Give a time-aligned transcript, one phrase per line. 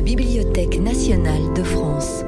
[0.00, 2.24] la Bibliothèque nationale de France.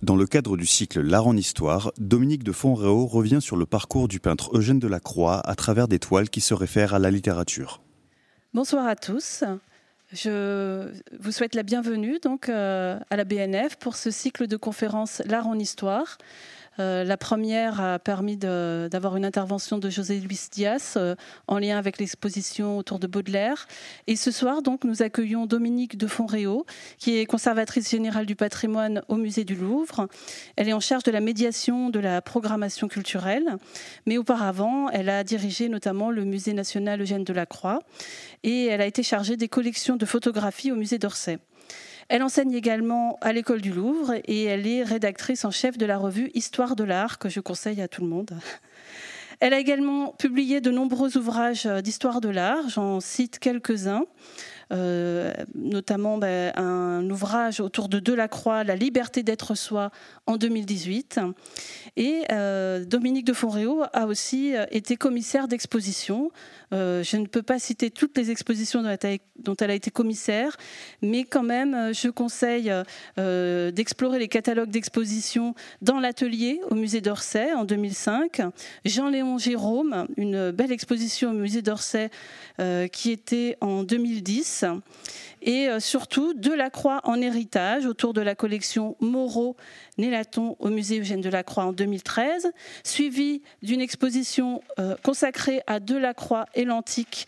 [0.00, 4.08] Dans le cadre du cycle L'art en histoire, Dominique de Fonréau revient sur le parcours
[4.08, 7.82] du peintre Eugène Delacroix à travers des toiles qui se réfèrent à la littérature.
[8.54, 9.44] Bonsoir à tous.
[10.10, 15.20] Je vous souhaite la bienvenue donc euh, à la BNF pour ce cycle de conférences
[15.26, 16.16] L'art en histoire.
[16.80, 21.14] Euh, la première a permis d'avoir une intervention de José Luis Diaz euh,
[21.46, 23.68] en lien avec l'exposition autour de Baudelaire.
[24.06, 26.64] Et ce soir, nous accueillons Dominique de Fonréau,
[26.98, 30.08] qui est conservatrice générale du patrimoine au musée du Louvre.
[30.56, 33.56] Elle est en charge de la médiation de la programmation culturelle,
[34.06, 37.80] mais auparavant, elle a dirigé notamment le musée national Eugène Delacroix
[38.42, 41.38] et elle a été chargée des collections de photographies au musée d'Orsay.
[42.10, 45.96] Elle enseigne également à l'école du Louvre et elle est rédactrice en chef de la
[45.96, 48.32] revue Histoire de l'art que je conseille à tout le monde.
[49.38, 54.06] Elle a également publié de nombreux ouvrages d'histoire de l'art, j'en cite quelques-uns.
[54.72, 59.90] Euh, notamment ben, un ouvrage autour de Delacroix, La liberté d'être soi,
[60.26, 61.20] en 2018.
[61.96, 66.30] Et euh, Dominique de Fonréau a aussi euh, été commissaire d'exposition.
[66.72, 70.56] je ne peux pas citer toutes les expositions dont elle a été commissaire,
[71.02, 72.72] mais quand même, je conseille
[73.16, 78.42] d'explorer les catalogues d'exposition dans l'atelier au musée d'Orsay en 2005.
[78.84, 82.10] Jean-Léon Jérôme, une belle exposition au musée d'Orsay
[82.92, 84.64] qui était en 2010
[85.42, 91.64] et euh, surtout Delacroix en héritage autour de la collection Moreau-Nélaton au musée Eugène Delacroix
[91.64, 92.50] en 2013,
[92.84, 97.26] suivi d'une exposition euh, consacrée à Delacroix et l'antique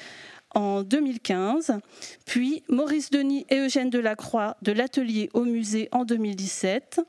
[0.54, 1.78] en 2015,
[2.26, 7.00] puis Maurice Denis et Eugène Delacroix de l'atelier au musée en 2017,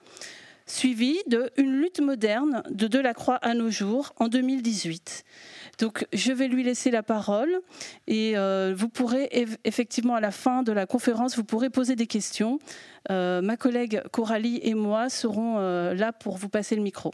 [0.66, 5.26] suivi de Une lutte moderne de Delacroix à nos jours en 2018.
[5.80, 7.62] Donc je vais lui laisser la parole
[8.08, 9.30] et euh, vous pourrez
[9.64, 12.60] effectivement à la fin de la conférence, vous pourrez poser des questions.
[13.12, 17.12] Euh, ma collègue Coralie et moi serons euh, là pour vous passer le micro.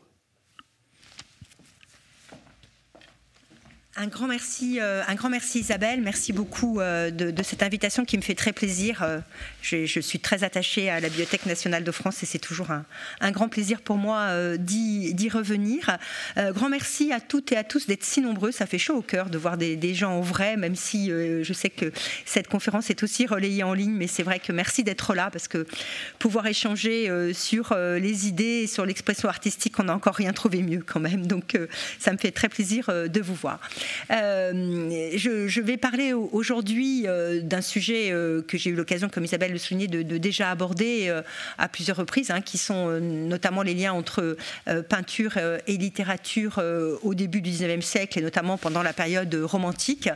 [4.01, 8.15] Un grand merci, euh, un grand merci Isabelle, merci beaucoup euh, de, cette invitation qui
[8.15, 9.03] me fait très plaisir.
[9.03, 9.19] Euh,
[9.61, 13.49] je, suis très attachée à la Bibliothèque nationale de France et c'est toujours un, grand
[13.49, 15.97] plaisir pour moi d'y revenir.
[16.37, 19.29] grand merci à toutes et à tous d'être si nombreux, ça fait chaud au cœur
[19.29, 21.91] de voir des, gens en vrai, même si je sais que
[22.25, 25.49] cette conférence est aussi relayée en ligne, mais c'est vrai que merci d'être là parce
[25.49, 25.67] que
[26.19, 30.83] pouvoir échanger sur les idées et sur l'expression artistique, on n'a encore rien trouvé mieux
[30.85, 31.27] quand même.
[31.27, 31.59] Donc
[31.99, 33.59] ça me fait très plaisir de vous voir.
[34.11, 39.51] Euh, je, vais parler aujourd'hui euh, d'un sujet euh, que j'ai eu l'occasion, comme Isabelle
[39.51, 41.13] le soulignait, de, déjà aborder
[41.57, 44.37] à plusieurs reprises, hein, qui sont notamment les liens entre
[44.89, 46.61] peinture et littérature
[47.03, 50.09] au début du 19e siècle, et notamment pendant la période romantique.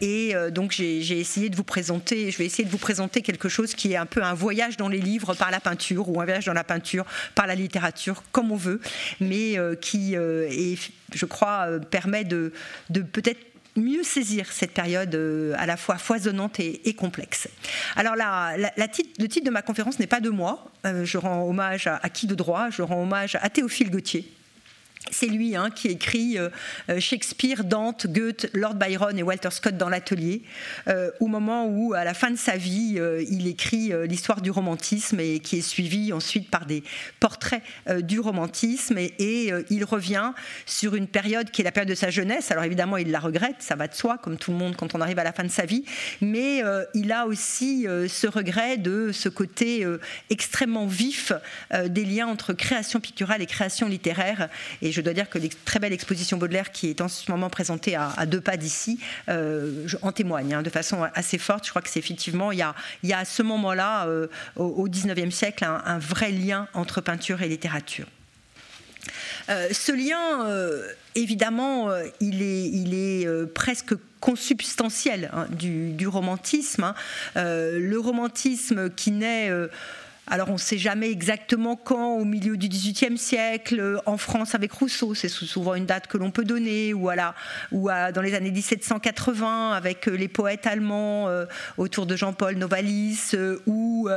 [0.00, 3.74] et donc j'ai essayé de vous présenter, je vais essayer de vous présenter quelque chose
[3.74, 6.46] qui est un peu un voyage dans les livres par la peinture, ou un voyage
[6.46, 8.80] dans la peinture par la littérature, comme on veut,
[9.20, 10.78] mais qui est
[11.14, 12.52] je crois, euh, permet de,
[13.12, 13.40] peut-être
[13.76, 17.48] mieux saisir cette période euh, à la fois foisonnante et, complexe.
[17.96, 21.86] Alors la, le titre de ma conférence n'est pas de moi, euh, je rends hommage
[21.86, 24.30] à, à, qui de droit, je rends hommage à Théophile Gautier,
[25.10, 26.48] c'est lui hein, qui écrit euh,
[26.88, 30.42] euh, Shakespeare, Dante, Goethe, Lord Byron et Walter Scott dans l'atelier,
[30.88, 32.98] euh, au moment où, à la fin de sa vie,
[33.28, 36.82] il écrit l'histoire du romantisme et qui est suivi ensuite par des
[37.20, 37.62] portraits
[38.00, 38.98] du romantisme.
[38.98, 40.32] Et, il revient
[40.66, 42.50] sur une période qui est la période de sa jeunesse.
[42.50, 45.00] Alors évidemment, il la regrette, ça va de soi, comme tout le monde quand on
[45.00, 45.84] arrive à la fin de sa vie.
[46.20, 46.62] Mais
[46.94, 49.86] il a aussi ce regret de ce côté
[50.30, 51.32] extrêmement vif
[51.86, 54.48] des liens entre création picturale et création littéraire.
[54.82, 57.50] Et je dois dire que l'ex très belle exposition Baudelaire qui est en ce moment
[57.50, 61.64] présentée à, deux pas d'ici euh, en témoigne hein, de façon assez forte.
[61.64, 62.62] Je crois que c'est effectivement, il y
[63.12, 68.06] a, à ce moment-là, euh, au XIXe siècle, un, vrai lien entre peinture et littérature.
[69.50, 70.48] Euh, ce lien,
[71.14, 71.90] évidemment,
[72.20, 76.84] il est, il est presque consubstantiel hein, du, romantisme.
[76.84, 76.94] Hein.
[77.34, 79.50] le romantisme qui naît
[80.26, 84.54] alors on ne sait jamais exactement quand, au milieu du XVIIIe siècle, euh, en France
[84.54, 89.72] avec Rousseau, c'est souvent une date que l'on peut donner, ou, dans les années 1780
[89.72, 91.44] avec euh, les poètes allemands euh,
[91.76, 93.32] autour de Jean-Paul Novalis,
[93.66, 94.08] ou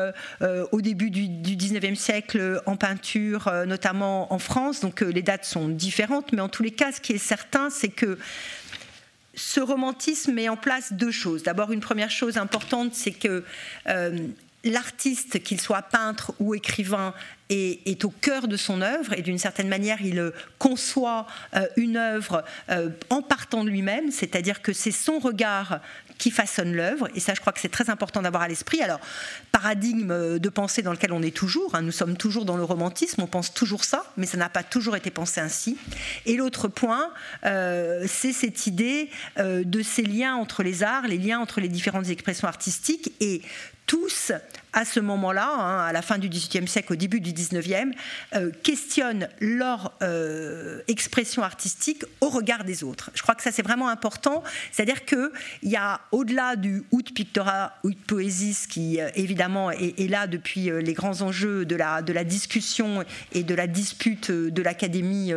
[0.72, 4.82] au début du, XIXe siècle en peinture, notamment en France.
[4.82, 7.90] Donc les dates sont différentes, mais en tous les cas, ce qui est certain, c'est
[7.90, 8.18] que
[9.36, 11.44] ce romantisme met en place deux choses.
[11.44, 13.44] D'abord, une première chose importante, c'est que
[14.70, 17.14] l'artiste, qu'il soit peintre ou écrivain,
[17.50, 21.28] est, au cœur de son œuvre et d'une certaine manière, il conçoit
[21.78, 22.44] une œuvre
[23.10, 25.80] en partant de lui-même, c'est-à-dire que c'est son regard
[26.18, 27.08] qui façonne l'œuvre.
[27.16, 28.82] Et ça, je crois que c'est très important d'avoir à l'esprit.
[28.82, 29.00] Alors,
[29.52, 31.76] paradigme de pensée dans lequel on est toujours.
[31.76, 34.64] Hein, nous sommes toujours dans le romantisme, on pense toujours ça, mais ça n'a pas
[34.64, 35.78] toujours été pensé ainsi.
[36.26, 37.12] Et l'autre point,
[37.46, 41.70] euh, c'est cette idée euh, de ces liens entre les arts, les liens entre les
[41.70, 43.14] différentes expressions artistiques.
[43.20, 43.42] Et
[43.88, 44.34] tous,
[44.74, 47.96] à ce moment-là, hein, à la fin du XVIIIe siècle, au début du XIXe,
[48.36, 53.10] euh, questionnent leur euh, expression artistique au regard des autres.
[53.16, 55.32] Je crois que ça c'est vraiment important, c'est-à-dire qu'il
[55.64, 60.94] y a au-delà du out pictora, out poesis, qui euh, évidemment est, là depuis les
[60.94, 65.34] grands enjeux de la, de la discussion et de la dispute de l'Académie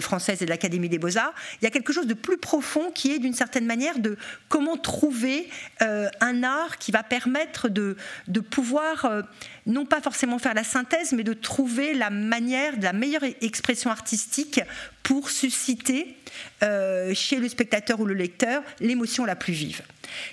[0.00, 3.12] française et de l'Académie des beaux-arts, il y a quelque chose de plus profond qui
[3.12, 4.16] est d'une certaine manière de
[4.48, 5.48] comment trouver
[5.80, 7.96] un art qui va permettre de,
[8.40, 9.22] pouvoir, euh,
[9.66, 14.60] non pas forcément faire la synthèse, mais de trouver la manière, la meilleure expression artistique
[15.02, 16.16] pour susciter
[16.62, 19.82] euh, chez le spectateur ou le lecteur l'émotion la plus vive.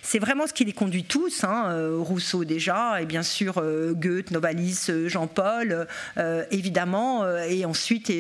[0.02, 3.64] C'est vraiment ce qui les conduit tous, hein, euh, Rousseau déjà, et bien sûr
[3.94, 5.88] Goethe, Novalis, Jean-Paul,
[6.52, 8.12] évidemment, et ensuite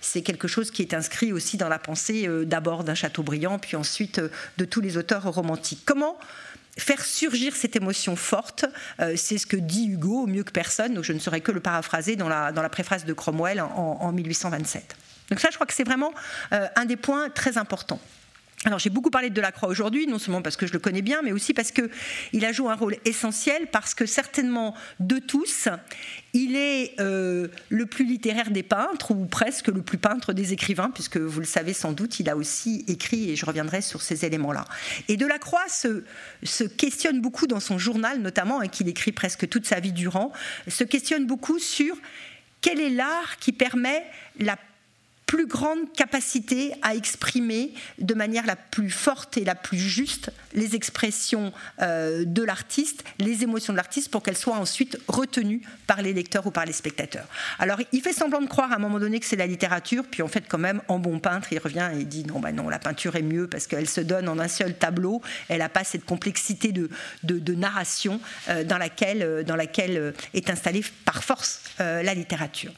[0.00, 4.20] c'est quelque chose qui est inscrit aussi dans la pensée d'abord d'un Chateaubriand, puis ensuite
[4.58, 5.82] de tous les auteurs romantiques.
[5.84, 6.18] Comment
[6.80, 8.64] faire surgir cette émotion forte,
[9.00, 11.60] euh, c'est ce que dit Hugo mieux que personne, donc je ne saurais que le
[11.60, 14.96] paraphraser dans la, dans la préface de Cromwell en, 1827.
[15.30, 16.12] Donc ça, je crois que c'est vraiment
[16.52, 18.00] euh, un des points très importants.
[18.66, 21.22] Alors j'ai beaucoup parlé de Delacroix aujourd'hui, non seulement parce que je le connais bien,
[21.22, 25.68] mais aussi parce qu'il a joué un rôle essentiel, parce que certainement de tous,
[26.34, 30.90] il est euh, le plus littéraire des peintres, ou presque le plus peintre des écrivains,
[30.90, 34.26] puisque vous le savez sans doute, il a aussi écrit, et je reviendrai sur ces
[34.26, 34.66] éléments-là.
[35.08, 36.04] Et Delacroix se,
[36.42, 40.32] se questionne beaucoup dans son journal, notamment, et qu'il écrit presque toute sa vie durant,
[40.68, 41.96] se questionne beaucoup sur
[42.60, 44.04] quel est l'art qui permet
[44.38, 44.58] la
[45.30, 50.74] plus grande capacité à exprimer de manière la plus forte et la plus juste les
[50.74, 56.12] expressions euh, de l'artiste, les émotions de l'artiste, pour qu'elles soient ensuite retenues par les
[56.12, 57.28] lecteurs ou par les spectateurs.
[57.60, 60.22] Alors, il fait semblant de croire à un moment donné que c'est la littérature, puis
[60.22, 62.80] en fait, quand même, en bon peintre, il revient et dit non, bah non, la
[62.80, 66.04] peinture est mieux parce qu'elle se donne en un seul tableau, elle n'a pas cette
[66.04, 66.90] complexité de,
[67.22, 72.72] de, narration euh, dans laquelle, euh, dans laquelle est installée par force la littérature.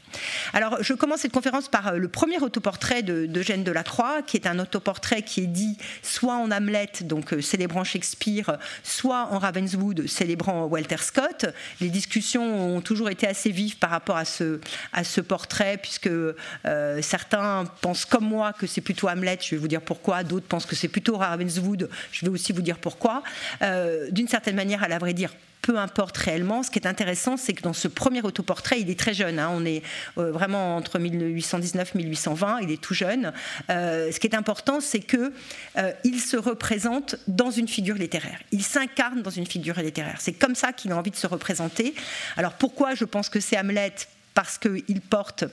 [0.52, 4.58] Alors, je commence cette conférence par le premier autoportrait d'Eugène de, Delacroix, qui est un
[4.58, 10.64] autoportrait qui est dit soit en Hamlet, donc euh, célébrant Shakespeare, soit en Ravenswood, célébrant
[10.66, 11.46] Walter Scott.
[11.80, 14.60] Les discussions ont toujours été assez vives par rapport à ce,
[14.92, 19.60] à ce portrait, puisque euh, certains pensent comme moi que c'est plutôt Hamlet, je vais
[19.60, 23.22] vous dire pourquoi, d'autres pensent que c'est plutôt Ravenswood, je vais aussi vous dire pourquoi.
[23.62, 25.30] Euh, d'une certaine manière, à la vrai dire,
[25.62, 26.62] peu importe réellement.
[26.62, 29.38] Ce qui est intéressant, c'est que dans ce premier autoportrait, il est très jeune.
[29.38, 29.50] Hein.
[29.52, 29.82] on est
[30.18, 32.60] euh, vraiment entre 1819 1820.
[32.62, 33.32] Il est tout jeune.
[33.70, 35.32] Euh, ce qui est important, c'est que
[35.78, 38.40] euh, il se représente dans une figure littéraire.
[38.50, 40.16] Il s'incarne dans une figure littéraire.
[40.18, 41.94] C'est comme ça qu'il a envie de se représenter.
[42.36, 43.94] Alors pourquoi je pense que c'est Hamlet?
[44.34, 45.44] Parce qu'il porte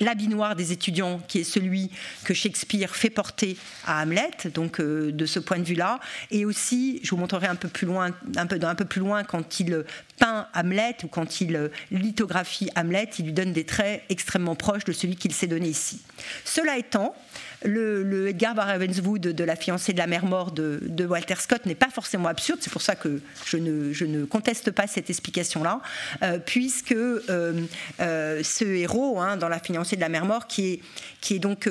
[0.00, 1.90] l'habit noir des étudiants, qui est celui
[2.24, 6.00] que Shakespeare fait porter à Hamlet, donc euh, de ce point de vue-là,
[6.30, 9.24] et aussi, je vous montrerai un peu plus loin, un peu, un peu plus loin,
[9.24, 9.84] quand il
[10.18, 14.92] peint Hamlet ou quand il lithographie Hamlet, il lui donne des traits extrêmement proches de
[14.92, 16.00] celui qu'il s'est donné ici.
[16.44, 17.14] Cela étant,
[17.64, 21.90] le, Edgar Ravenswood de la fiancée de la mère mort de, Walter Scott n'est pas
[21.90, 25.80] forcément absurde, c'est pour ça que je ne, conteste pas cette explication-là,
[26.22, 27.22] euh, puisque euh,
[28.00, 30.80] euh, ce héros hein, dans la fiancée de la mère mort, qui est,
[31.20, 31.68] qui est donc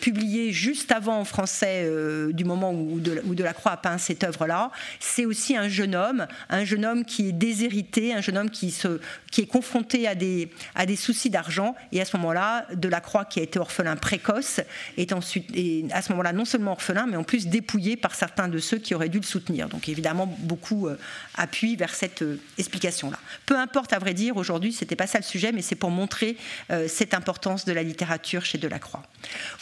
[0.00, 1.90] publié juste avant en français
[2.32, 6.26] du moment où, de, où Delacroix a peint cette œuvre-là, c'est aussi un jeune homme,
[6.48, 9.00] un jeune homme qui est déshérité, un jeune homme qui, se,
[9.30, 13.40] qui est confronté à des, à des soucis d'argent, et à ce moment-là, Delacroix, qui
[13.40, 14.60] a été orphelin précoce,
[14.96, 15.20] est en
[15.54, 18.78] et à ce moment-là non seulement orphelin, mais en plus dépouillé par certains de ceux
[18.78, 19.68] qui auraient dû le soutenir.
[19.68, 20.98] Donc évidemment, beaucoup euh,
[21.34, 23.18] appuient vers cette euh, explication-là.
[23.46, 25.90] Peu importe, à vrai dire, aujourd'hui, ce n'était pas ça le sujet, mais c'est pour
[25.90, 26.36] montrer
[26.70, 29.02] euh, cette importance de la littérature chez Delacroix.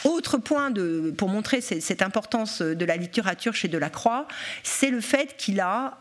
[0.04, 4.28] Autre point de, pour montrer cette importance de la littérature chez Delacroix,
[4.62, 5.98] c'est le fait qu'il a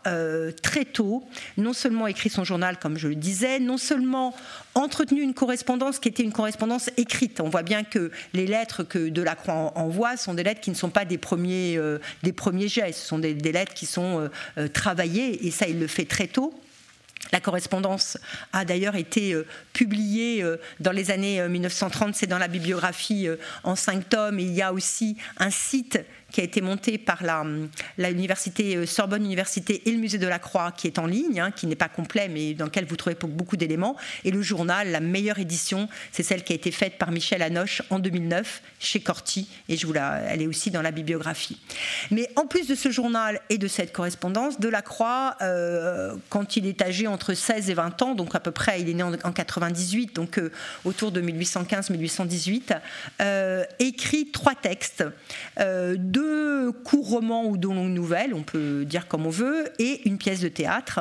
[0.62, 4.34] très tôt non seulement écrit son journal, comme je le disais, non seulement
[4.74, 7.40] entretenu une correspondance qui était une correspondance écrite.
[7.40, 10.90] On voit bien que les lettres que Delacroix envoie sont des lettres qui ne sont
[10.90, 14.68] pas des premiers, euh, des premiers gestes, ce sont des, lettres qui sont euh, euh,
[14.68, 16.54] travaillées, et ça, il le fait très tôt.
[17.32, 18.18] La correspondance
[18.52, 19.34] a d'ailleurs été
[19.72, 20.44] publié
[20.78, 23.28] dans les années 1930, c'est dans la bibliographie
[23.62, 25.98] en cinq tomes, et il y a aussi un site
[26.34, 27.44] qui a été monté par la,
[28.10, 31.52] l'université euh, Sorbonne Université et le musée de la Croix, qui est en ligne, hein,
[31.52, 33.94] qui n'est pas complet, mais dans lequel vous trouvez beaucoup d'éléments.
[34.24, 37.82] Et le journal, la meilleure édition, c'est celle qui a été faite par Michel Hanoche
[37.88, 41.60] en 2009 chez Corti, et je vous la, elle est aussi dans la bibliographie.
[42.10, 46.56] Mais en plus de ce journal et de cette correspondance, de la Croix, euh, quand
[46.56, 49.04] il est âgé entre 16 et 20 ans, donc à peu près, il est né
[49.04, 50.50] en, 98, donc euh,
[50.84, 52.80] autour de 1815-1818,
[53.78, 55.04] écrit trois textes,
[55.58, 56.23] deux
[56.84, 60.40] courts romans ou deux longues nouvelles, on peut dire comme on veut, et une pièce
[60.40, 61.00] de théâtre.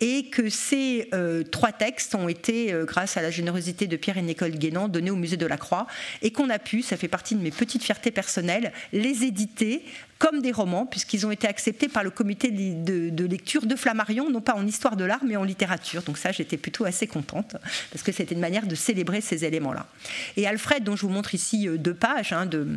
[0.00, 4.18] Et que ces euh, trois textes ont été, euh, grâce à la générosité de Pierre
[4.18, 5.86] et Nicole Guénan, donnés au musée de la Croix,
[6.22, 9.84] et qu'on a pu, ça fait partie de mes petites fiertés personnelles, les éditer
[10.18, 14.30] comme des romans, puisqu'ils ont été acceptés par le comité de, de, lecture de Flammarion,
[14.30, 16.02] non pas en histoire de l'art, mais en littérature.
[16.02, 17.56] Donc ça, j'étais plutôt assez contente,
[17.90, 19.88] parce que c'était une manière de célébrer ces éléments-là.
[20.36, 22.68] Et Alfred, dont je vous montre ici euh, deux pages hein, de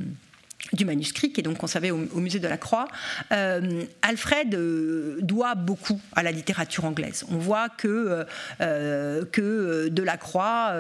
[0.74, 2.88] du manuscrit qui est donc conservé au, musée de la Croix,
[3.32, 7.26] euh, Alfred euh, doit beaucoup à la littérature anglaise.
[7.30, 8.26] On voit que,
[8.62, 10.74] euh, que Delacroix,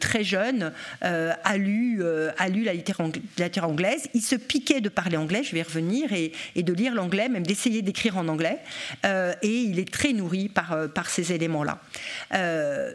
[0.00, 0.72] très jeune,
[1.02, 2.02] a, lu,
[2.38, 4.08] a lu la littérature anglaise.
[4.14, 7.28] Il se piquait de parler anglais, je vais y revenir, et, et de lire l'anglais,
[7.28, 8.58] même d'essayer d'écrire en anglais.
[9.04, 11.78] et il est très nourri par, par ces éléments-là.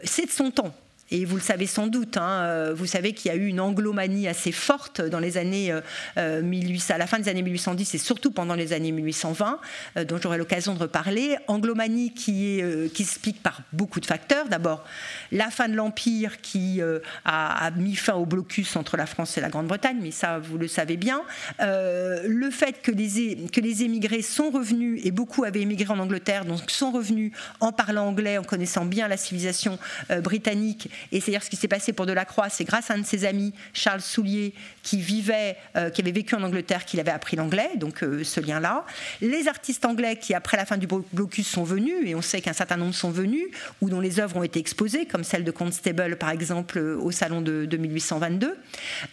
[0.04, 0.74] C'est de son temps
[1.10, 3.60] et vous le savez sans doute, hein, euh, vous savez qu'il y a eu une
[3.60, 5.72] anglomanie assez forte dans les années
[6.16, 9.60] 1800, euh, à la fin des années 1810 et surtout pendant les années 1820,
[9.98, 11.36] euh, dont j'aurai l'occasion de reparler.
[11.46, 14.48] Anglomanie qui, est, s'explique par beaucoup de facteurs.
[14.48, 14.84] D'abord,
[15.30, 16.80] la fin de l'Empire qui
[17.24, 20.68] a, mis fin au blocus entre la France et la Grande-Bretagne, mais ça, vous le
[20.68, 21.22] savez bien.
[21.60, 26.92] le fait que les émigrés sont revenus, et beaucoup avaient émigré en Angleterre, donc sont
[26.92, 29.78] revenus en parlant anglais, en connaissant bien la civilisation
[30.22, 33.24] britannique et c'est-à-dire ce qui s'est passé pour Delacroix, c'est grâce à un de ses
[33.24, 37.70] amis, Charles Soulier, qui vivait, euh, qui avait vécu en Angleterre, qu'il avait appris l'anglais,
[37.76, 38.84] donc euh, ce lien-là.
[39.20, 42.52] Les artistes anglais qui, après la fin du blocus, sont venus, et on sait qu'un
[42.52, 43.46] certain nombre sont venus,
[43.80, 47.40] ou dont les œuvres ont été exposées, comme celle de Constable, par exemple, au salon
[47.40, 48.56] de, 1822.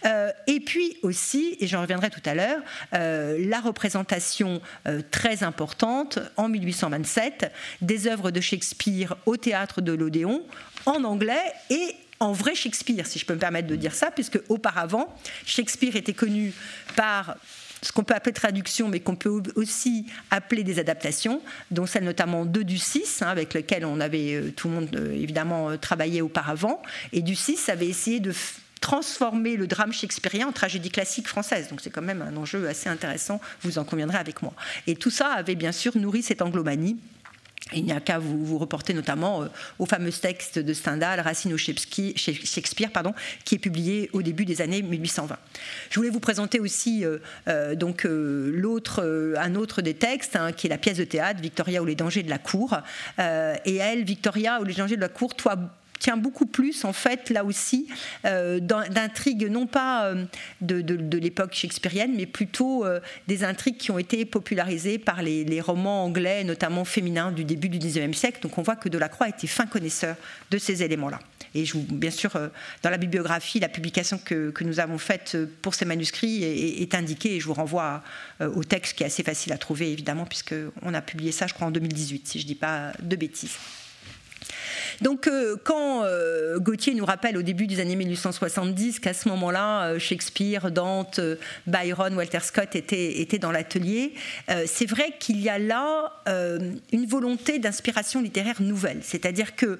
[0.04, 2.60] Euh, et puis aussi, et j'en reviendrai tout à l'heure,
[2.92, 4.60] la représentation
[5.10, 10.42] très importante en 1827 des œuvres de Shakespeare au théâtre de l'Odéon
[10.86, 14.38] en anglais et en vrai Shakespeare, si je peux me permettre de dire ça, puisque
[14.48, 15.12] auparavant,
[15.44, 16.52] Shakespeare était connu
[16.94, 17.36] par
[17.82, 22.44] ce qu'on peut appeler traduction, mais qu'on peut aussi appeler des adaptations, dont celle notamment
[22.44, 25.76] de du 6, hein, avec lequel on avait euh, tout le monde euh, évidemment euh,
[25.76, 26.80] travaillé auparavant.
[27.12, 28.32] Et du 6 avait essayé de
[28.80, 31.68] transformer le drame shakespearien en tragédie classique française.
[31.68, 34.54] Donc c'est quand même un enjeu assez intéressant, vous en conviendrez avec moi.
[34.86, 36.98] Et tout ça avait bien sûr nourri cette anglomanie
[37.74, 39.46] il n'y a qu'à vous, vous, reporter notamment euh,
[39.78, 43.14] au fameux texte de Stendhal, Racine au Shakespeare, pardon,
[43.44, 45.36] qui est publié au début des années 1820.
[45.90, 50.66] Je voulais vous présenter aussi euh, euh, donc l'autre, un autre des textes, hein, qui
[50.66, 52.76] est la pièce de théâtre Victoria ou les dangers de la cour.
[53.18, 55.56] et elle, Victoria ou les dangers de la cour, toi,
[56.02, 57.86] tient beaucoup plus, en fait, là aussi,
[58.24, 60.24] euh, d'intrigues, non pas euh,
[60.60, 66.04] de, l'époque shakespearienne, mais plutôt euh, des intrigues qui ont été popularisées par les, romans
[66.04, 68.40] anglais, notamment féminins, du début du XIXe siècle.
[68.42, 70.16] Donc on voit que Delacroix était fin connaisseur
[70.50, 71.20] de ces éléments-là.
[71.54, 72.32] Et je bien sûr,
[72.82, 77.40] dans la bibliographie, la publication que, nous avons faite pour ces manuscrits est, indiquée, et
[77.40, 78.02] je vous renvoie
[78.40, 81.68] au texte qui est assez facile à trouver, évidemment, puisqu'on a publié ça, je crois,
[81.68, 83.58] en 2018, si je ne dis pas de bêtises.
[85.02, 89.86] Donc euh, quand euh, Gauthier nous rappelle au début des années 1870 qu'à ce moment-là,
[89.86, 91.20] euh, Shakespeare, Dante,
[91.66, 94.14] Byron, Walter Scott étaient, étaient dans l'atelier,
[94.66, 99.00] c'est vrai qu'il y a là une volonté d'inspiration littéraire nouvelle.
[99.02, 99.78] C'est-à-dire que,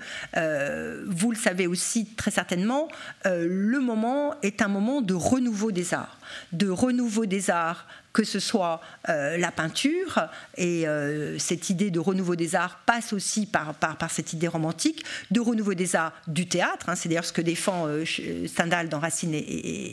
[1.06, 2.88] vous le savez aussi très certainement,
[3.24, 6.18] le moment est un moment de renouveau des arts,
[6.52, 11.98] de renouveau des arts que ce soit euh, la peinture, et euh, cette idée de
[11.98, 16.46] renouveau des arts passe aussi par, par, cette idée romantique, de renouveau des arts du
[16.46, 18.04] théâtre, hein, c'est d'ailleurs ce que défend euh,
[18.46, 19.34] Stendhal dans Racine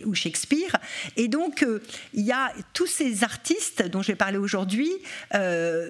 [0.06, 0.76] ou Shakespeare.
[1.16, 1.66] Et donc,
[2.14, 4.92] il y a tous ces artistes dont je vais parler aujourd'hui,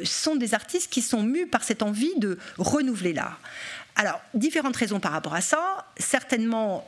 [0.04, 3.40] sont des artistes qui sont mus par cette envie de renouveler l'art.
[3.96, 5.86] Alors, différentes raisons par rapport à ça.
[5.98, 6.88] Certainement,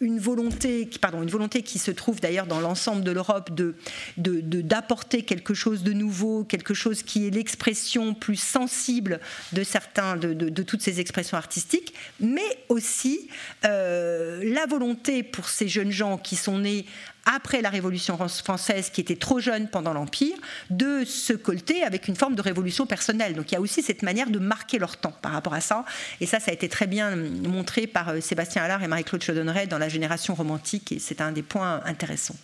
[0.00, 3.74] une volonté, pardon, une volonté qui se trouve d'ailleurs dans l'ensemble de l'Europe de,
[4.16, 9.20] d'apporter quelque chose de nouveau, quelque chose qui est l'expression plus sensible
[9.52, 12.40] de certains, de, toutes ces expressions artistiques, mais
[12.70, 13.28] aussi
[13.66, 16.86] euh, la volonté pour ces jeunes gens qui sont nés
[17.26, 20.36] après la Révolution française, qui était trop jeune pendant l'Empire,
[20.70, 23.34] de se colter avec une forme de révolution personnelle.
[23.34, 25.84] Donc il y a aussi cette manière de marquer leur temps par rapport à ça.
[26.20, 29.66] Et ça, ça a été très bien montré par euh, Sébastien Allard et Marie-Claude Chaudonneret
[29.66, 32.36] dans la génération romantique, et c'est un des points intéressants.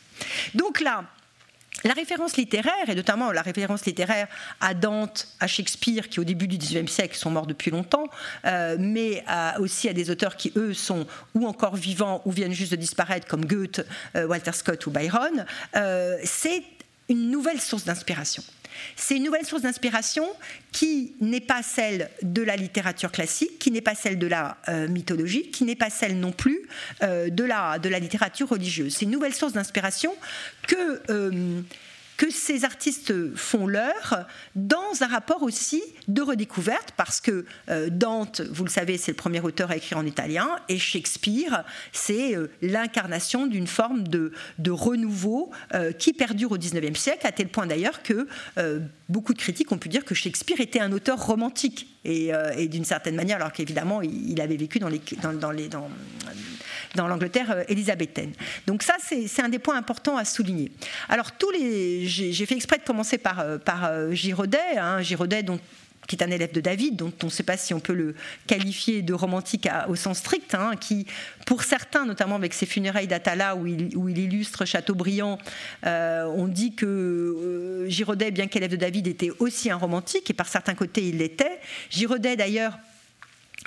[0.55, 1.05] Donc là,
[1.85, 4.29] la référence littéraire, et notamment la référence littéraire
[4.61, 8.09] à Dante, à Shakespeare, qui au début du XIXe siècle sont morts depuis longtemps,
[8.45, 9.25] euh, mais
[9.59, 13.27] aussi à des auteurs qui, eux, sont ou encore vivants ou viennent juste de disparaître,
[13.27, 13.87] comme Goethe,
[14.17, 15.45] euh, Walter Scott ou Byron,
[15.77, 16.63] euh, c'est
[17.09, 18.43] une nouvelle source d'inspiration.
[18.97, 20.27] C'est une nouvelle source d'inspiration
[20.73, 24.89] qui n'est pas celle de la littérature classique, qui n'est pas celle de la euh,
[24.89, 26.69] mythologie, qui n'est pas celle non plus
[27.03, 28.97] euh, de, la, de la littérature religieuse.
[28.97, 30.15] C'est une nouvelle source d'inspiration
[30.67, 31.63] que euh,
[32.17, 38.41] que ces artistes font leur dans un rapport aussi de redécouverte, parce que euh, Dante,
[38.41, 42.51] vous le savez, c'est le premier auteur à écrire en italien, et Shakespeare, c'est euh,
[42.63, 47.67] l'incarnation d'une forme de, de renouveau euh, qui perdure au XIXe siècle, à tel point
[47.67, 48.27] d'ailleurs que
[49.09, 52.31] beaucoup de critiques ont pu dire que Shakespeare était un auteur romantique, et,
[52.69, 54.91] d'une certaine manière, alors qu'évidemment, il, avait vécu dans
[56.95, 58.33] dans, l'Angleterre élisabéthaine.
[58.67, 60.73] Donc ça, c'est un des points importants à souligner.
[61.09, 66.17] Alors tous les, j'ai fait exprès de commencer par, euh, par euh, Giraudet, hein, qui
[66.17, 68.15] est un élève de David, dont on ne sait pas si on peut le
[68.47, 71.07] qualifier de romantique au sens strict, hein, qui,
[71.47, 75.39] pour certains, notamment avec ses funérailles d'Atala, où il, illustre Chateaubriand,
[75.83, 80.75] on dit que Giraudet, bien qu'élève de David, était aussi un romantique, et par certains
[80.75, 81.59] côtés, il l'était.
[81.91, 82.79] Giraudet, d'ailleurs,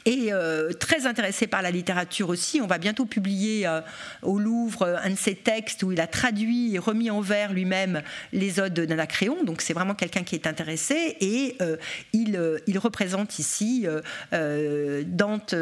[0.05, 2.61] et euh, très intéressé par la littérature aussi.
[2.61, 3.81] On va bientôt publier euh,
[4.21, 7.53] au Louvre euh, un de ses textes où il a traduit et remis en vers
[7.53, 8.01] lui-même
[8.33, 9.43] les odes d'Anacréon.
[9.43, 11.57] Donc c'est vraiment quelqu'un qui est intéressé et
[12.13, 13.85] il, représente ici
[14.31, 15.53] Dante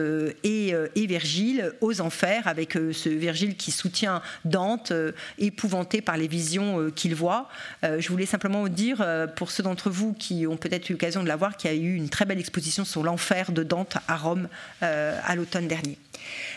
[0.44, 4.94] et, et, Virgile aux enfers avec ce Virgile qui soutient Dante,
[5.40, 7.50] épouvanté par les visions qu'il voit.
[7.84, 11.28] je voulais simplement vous dire, pour ceux d'entre vous qui ont peut-être eu l'occasion de
[11.28, 14.16] la voir, qu'il y a eu une très belle exposition sur l'enfer de Dante à
[14.16, 14.27] Rome
[14.84, 15.98] euh, à l'automne dernier.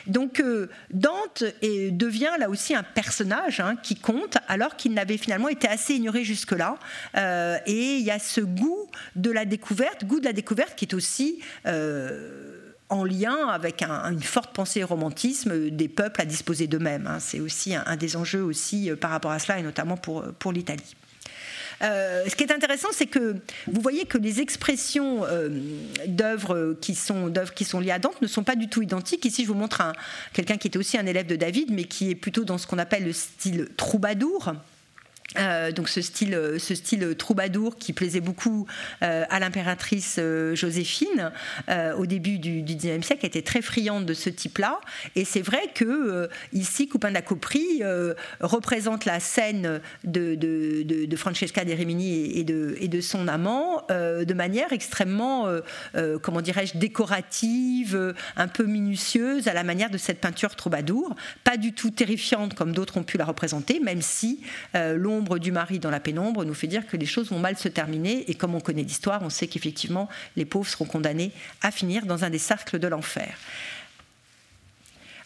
[0.07, 5.49] Donc euh, Dante devient là aussi un personnage hein, qui compte alors qu'il n'avait finalement
[5.49, 6.77] été assez ignoré jusque-là.
[7.17, 10.87] Euh, et il y a ce goût de la découverte, goût de la découverte qui
[10.87, 11.41] est aussi
[12.89, 17.07] en lien avec une forte pensée romantisme des peuples à disposer d'eux-mêmes.
[17.07, 17.21] Hein.
[17.21, 20.97] C'est aussi un, des enjeux aussi par rapport à cela et notamment pour l'Italie.
[21.83, 25.49] Euh, ce qui est intéressant, c'est que vous voyez que les expressions euh,
[26.07, 29.25] d'œuvres qui sont qui sont liées à Dante ne sont pas du tout identiques.
[29.25, 29.83] Ici, je vous montre
[30.33, 32.79] quelqu'un qui était aussi un élève de David, mais qui est plutôt dans ce qu'on
[32.79, 34.53] appelle le style troubadour.
[35.39, 38.67] Euh, donc ce style, ce style troubadour qui plaisait beaucoup
[39.03, 41.31] euh, à l'impératrice euh, Joséphine
[41.97, 44.81] au début du, XIXe siècle était très friande de ce type-là.
[45.15, 47.83] Et c'est vrai que ici, Coupin Copri
[48.41, 54.35] représente la scène de, de, Francesca de Rimini et de, et de son amant de
[54.35, 55.47] manière extrêmement,
[56.23, 61.15] comment dirais-je, décorative, un peu minutieuse, à la manière de cette peinture troubadour.
[61.45, 64.41] Pas du tout terrifiante comme d'autres ont pu la représenter, même si
[64.75, 67.69] l'on du mari dans la pénombre nous fait dire que les choses vont mal se
[67.69, 68.31] terminer.
[68.31, 72.25] Et comme on connaît l'histoire, on sait qu'effectivement, les pauvres seront condamnés à finir dans
[72.25, 73.37] un des cercles de l'enfer.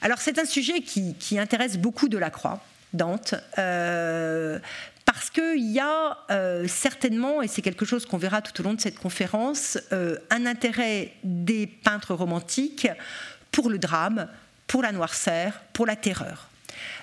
[0.03, 2.61] Alors c'est un sujet qui, intéresse beaucoup de la Croix,
[2.93, 3.35] Dante.
[3.59, 4.59] Euh,
[5.05, 8.75] parce qu'il y a euh, certainement, et c'est quelque chose qu'on verra tout au long
[8.75, 12.89] de cette conférence, euh, un intérêt des peintres romantiques
[13.51, 14.29] pour le drame,
[14.67, 16.49] pour la noirceur, pour la terreur.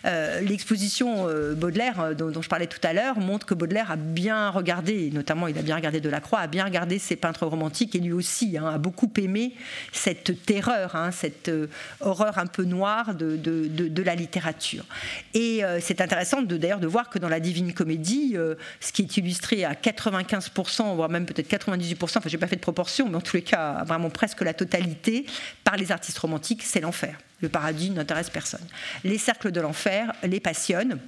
[0.06, 3.96] Euh, l'exposition euh, Baudelaire, euh, dont, je parlais tout à l'heure, montre que Baudelaire a
[3.96, 8.00] bien regardé, notamment il a bien regardé Delacroix, a bien regardé ses peintres romantiques et
[8.00, 9.54] lui aussi hein, a beaucoup aimé
[9.92, 11.52] cette terreur, hein, cette
[12.00, 14.86] horreur un peu noire de, la littérature.
[15.34, 18.36] Et c'est intéressant d'ailleurs de, voir que dans la Divine Comédie,
[18.80, 22.62] ce qui est illustré à 95%, voire même peut-être 98%, enfin j'ai pas fait de
[22.62, 25.26] proportion, mais en tous les cas vraiment presque la totalité,
[25.64, 27.18] par les artistes romantiques, c'est l'enfer.
[27.42, 28.66] Le paradis n'intéresse personne.
[29.04, 29.91] Les cercles de l'enfer
[30.24, 31.00] les passionnent.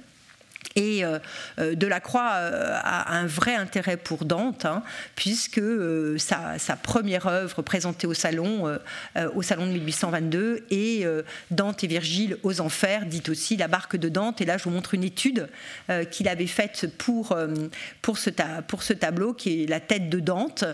[0.76, 1.18] Et euh,
[1.58, 4.82] euh, Delacroix euh, a un vrai intérêt pour Dante, hein,
[5.14, 5.62] puisque
[6.18, 8.78] sa, première œuvre présentée au salon,
[9.34, 11.06] au salon de 1822, est
[11.50, 14.40] Dante et Virgile aux enfers, dit aussi la barque de Dante.
[14.40, 15.48] Et là, je vous montre une étude
[16.10, 17.36] qu'il avait faite pour,
[18.02, 20.64] pour, ce tableau, qui est la tête de Dante,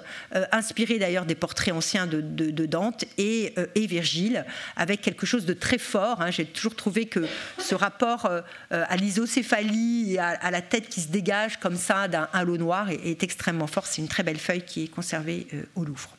[0.53, 4.45] inspiré d'ailleurs des portraits anciens de, de, Dante et, et, Virgile,
[4.77, 6.21] avec quelque chose de très fort.
[6.23, 6.31] Hein.
[6.31, 7.27] J'ai toujours trouvé que
[7.59, 8.29] ce rapport
[8.71, 13.23] à l'isocéphalie, et à, la tête qui se dégage comme ça d'un halo noir est,
[13.23, 13.87] extrêmement fort.
[13.87, 16.17] C'est une très belle feuille qui est conservée euh, au Louvre.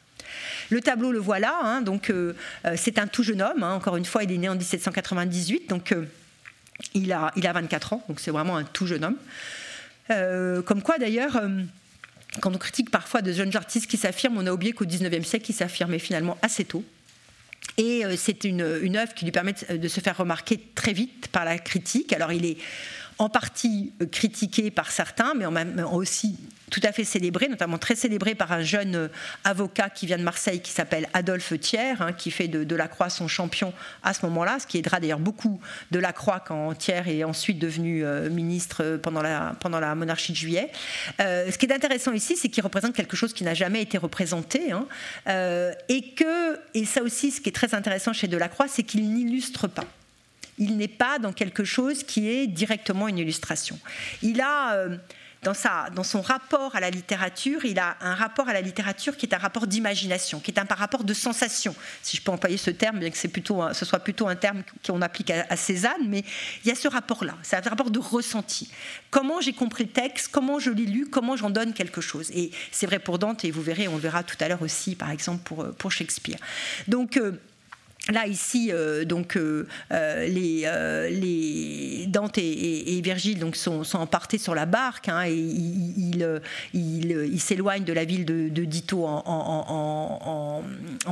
[0.69, 1.57] Le tableau, le voilà.
[1.63, 2.33] Hein, donc, euh,
[2.65, 3.63] euh, c'est un tout jeune homme.
[3.63, 3.73] Hein.
[3.73, 5.69] encore une fois, il est né en 1798.
[5.69, 5.93] Donc,
[6.93, 9.17] Il a, il a 24 ans, donc c'est vraiment un tout jeune homme.
[10.65, 11.39] comme quoi d'ailleurs
[12.39, 15.47] quand on critique parfois de jeunes artistes qui s'affirment, on a oublié qu'au 19e siècle,
[15.49, 16.83] ils s'affirmaient finalement assez tôt.
[17.77, 21.43] Et c'est une, une œuvre qui lui permet de se faire remarquer très vite par
[21.43, 22.13] la critique.
[22.13, 22.57] Alors il est
[23.21, 25.45] en partie euh, critiqué par certains, mais
[25.83, 26.37] aussi
[26.71, 29.07] tout à fait célébré, notamment très célébré par un jeune euh,
[29.43, 33.11] avocat qui vient de Marseille qui s'appelle Adolphe Thiers, hein, qui fait de, la Croix
[33.11, 37.03] son champion à ce moment-là, ce qui aidera d'ailleurs beaucoup de la Croix quand Thiers
[37.05, 40.71] est ensuite devenu euh, ministre pendant la, pendant la monarchie de juillet.
[41.19, 44.71] ce qui est intéressant ici, c'est qu'il représente quelque chose qui n'a jamais été représenté,
[44.71, 44.87] hein,
[45.89, 49.67] et que, et ça aussi, ce qui est très intéressant chez Delacroix, c'est qu'il n'illustre
[49.67, 49.85] pas
[50.57, 53.79] il n'est pas dans quelque chose qui est directement une illustration.
[54.21, 54.97] Il a, euh,
[55.43, 55.53] dans,
[55.95, 59.33] dans son rapport à la littérature, il a un rapport à la littérature qui est
[59.33, 62.99] un rapport d'imagination, qui est un rapport de sensation, si je peux employer ce terme,
[62.99, 66.23] bien que plutôt, ce soit plutôt un terme qu'on applique à, Cézanne, mais
[66.63, 68.69] il y a ce rapport-là, c'est un rapport de ressenti.
[69.09, 72.29] Comment j'ai compris le texte, comment je l'ai lu, comment j'en donne quelque chose.
[72.31, 74.95] Et c'est vrai pour Dante, et vous verrez, on le verra tout à l'heure aussi,
[74.95, 76.37] par exemple, pour, pour Shakespeare.
[76.87, 77.39] Donc, euh,
[78.09, 84.65] Là, ici, euh, donc, euh, euh, les, Dante et, Virgile donc, sont, sont sur la
[84.65, 86.41] barque hein, et ils
[86.73, 90.63] il, s'éloignent de la ville de, Dito en,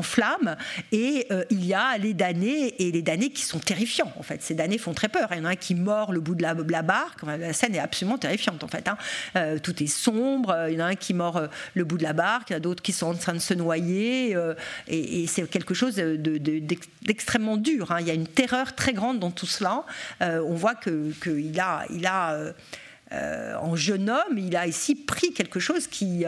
[0.02, 0.56] flammes.
[0.92, 4.12] Et il y a les damnés et les damnés qui sont terrifiants.
[4.18, 5.30] En fait, ces damnés font très peur.
[5.32, 7.22] Il y en a un qui mord le bout de la, barque.
[7.24, 8.64] la scène est absolument terrifiante.
[8.64, 9.58] En fait, hein.
[9.62, 10.68] tout est sombre.
[10.70, 11.42] Il y en a un qui mord
[11.76, 12.50] le bout de la barque.
[12.50, 14.36] Il y en a d'autres qui sont en train de se noyer.
[14.88, 17.92] et, c'est quelque chose de, de d'extrêmement dur.
[17.92, 17.98] Hein.
[18.02, 19.84] Il y a une terreur très grande dans tout cela.
[20.22, 22.54] Euh, on voit qu'il a, il a euh,
[23.12, 26.26] euh, en jeune homme, il a ici pris quelque chose qui,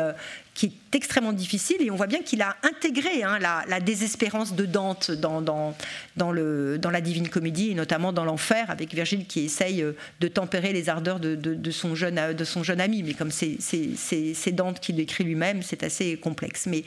[0.55, 4.65] qui est extrêmement difficile et on voit bien qu'il a intégré hein, la, désespérance de
[4.65, 9.45] Dante dans, dans, le, dans la Divine Comédie et notamment dans l'enfer avec Virgile qui
[9.45, 9.85] essaye
[10.19, 13.03] de tempérer les ardeurs de, de, son, jeune, de son jeune ami.
[13.03, 16.65] Mais comme c'est Dante qui l'écrit lui-même, c'est assez complexe.
[16.65, 16.83] Mais,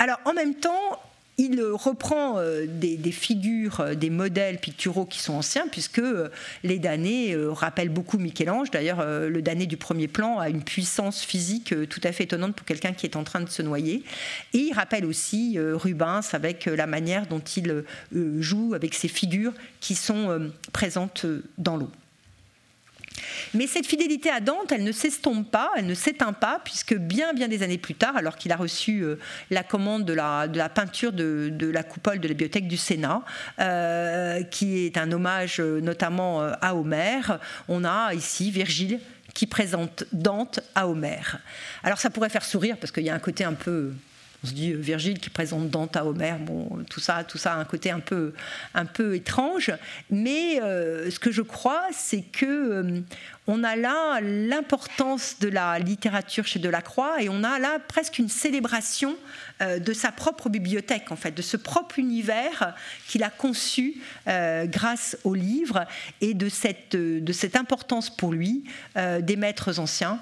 [0.00, 0.98] alors en même temps,
[1.42, 6.28] il reprend euh, des, figures, euh, des modèles picturaux qui sont anciens, puisque euh,
[6.62, 8.70] les damnés rappellent beaucoup Michel-Ange.
[8.70, 12.66] D'ailleurs, le damné du premier plan a une puissance physique tout à fait étonnante pour
[12.66, 14.04] quelqu'un qui est en train de se noyer.
[14.52, 17.84] Et il rappelle aussi Rubens avec la manière dont il
[18.40, 21.26] joue avec ces figures qui sont présentes
[21.58, 21.90] dans l'eau.
[23.54, 27.32] Mais cette fidélité à Dante, elle ne s'estompe pas, elle ne s'éteint pas, puisque bien,
[27.32, 29.18] bien des années plus tard, alors qu'il a reçu euh,
[29.50, 33.22] la commande de la, peinture de, la coupole de la bibliothèque du Sénat,
[33.60, 39.00] euh, qui est un hommage euh, notamment à Homère, on a ici Virgile
[39.34, 41.38] qui présente Dante à Homère.
[41.82, 43.92] Alors ça pourrait faire sourire, parce qu'il y a un côté un peu
[44.44, 46.38] on se dit Virgile qui présente Dante à Homère,
[46.90, 48.32] tout ça, tout ça a un côté un peu,
[48.74, 49.72] un peu étrange.
[50.10, 53.02] Mais ce que je crois, c'est que
[53.46, 58.28] on a là l'importance de la littérature chez Delacroix et on a là presque une
[58.28, 62.74] célébration euh, de sa propre bibliothèque, en fait, de ce propre univers
[63.08, 63.96] qu'il a conçu
[64.28, 65.84] euh, grâce au livre
[66.20, 68.64] et de cette, de cette importance pour lui
[68.96, 70.20] euh, des maîtres anciens,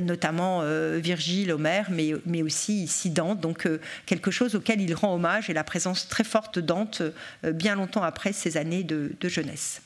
[0.00, 0.62] notamment
[0.98, 3.68] Virgile, Homère, mais, mais aussi ici Dante, donc
[4.06, 7.02] quelque chose auquel il rend hommage et la présence très forte de Dante
[7.44, 9.82] bien longtemps après ses années de jeunesse.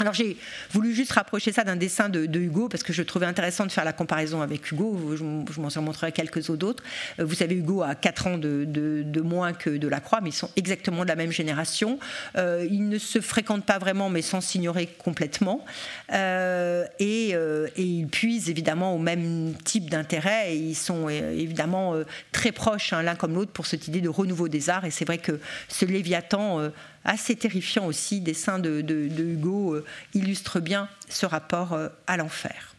[0.00, 0.36] Alors j'ai
[0.72, 3.84] voulu juste rapprocher ça d'un dessin de, Hugo parce que je trouvais intéressant de faire
[3.84, 5.14] la comparaison avec Hugo.
[5.14, 6.82] Je, m'en montrerai quelques autres.
[7.20, 11.04] Euh, vous savez, Hugo a 4 ans de, moins que Delacroix, mais ils sont exactement
[11.04, 12.00] de la même génération.
[12.36, 15.64] Euh, ils ne se fréquentent pas vraiment, mais sans s'ignorer complètement.
[16.12, 17.36] Euh, et,
[17.76, 20.56] ils puisent évidemment au même type d'intérêt.
[20.56, 21.94] Ils sont évidemment
[22.32, 24.84] très proches hein, l'un comme l'autre pour cette idée de renouveau des arts.
[24.84, 26.70] Et c'est vrai que ce Léviathan
[27.04, 32.74] assez terrifiant aussi, dessin de, de, Hugo, euh, illustre bien ce rapport euh, à l'enfer.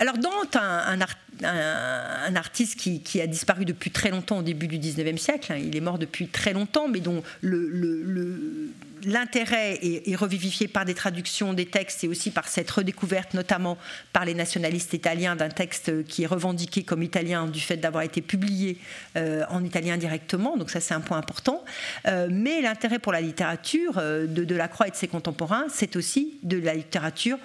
[0.00, 5.52] Alors Dante, un, artiste qui, a disparu depuis très longtemps au début du 19e siècle,
[5.52, 8.70] hein, il est mort depuis très longtemps, mais dont le,
[9.04, 13.78] l'intérêt est, revivifié par des traductions des textes et aussi par cette redécouverte, notamment
[14.12, 18.20] par les nationalistes italiens, d'un texte qui est revendiqué comme italien du fait d'avoir été
[18.20, 18.78] publié
[19.16, 20.56] euh, en italien directement.
[20.56, 21.64] Donc ça, c'est un point important.
[22.06, 26.38] Euh, mais l'intérêt pour la littérature euh, de Delacroix et de ses contemporains, c'est aussi
[26.42, 27.38] de la littérature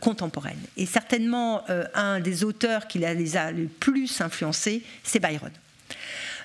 [0.00, 0.58] contemporaine.
[0.76, 1.62] Et certainement,
[1.94, 5.50] un des auteurs qui les a le plus influencés, c'est Byron.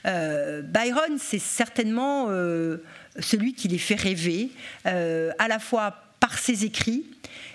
[0.05, 2.29] Byron, c'est certainement
[3.19, 4.49] celui qui les fait rêver,
[4.86, 7.05] euh, à la fois par ses écrits,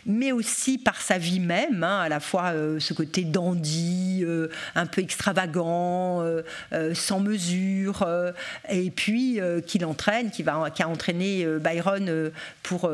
[0.07, 4.25] mais aussi par sa vie même, hein, à la fois ce côté dandy,
[4.75, 6.25] un peu extravagant,
[6.95, 8.07] sans mesure,
[8.69, 12.31] et puis qui l'entraîne, qui, va, qui a entraîné Byron
[12.63, 12.91] pour,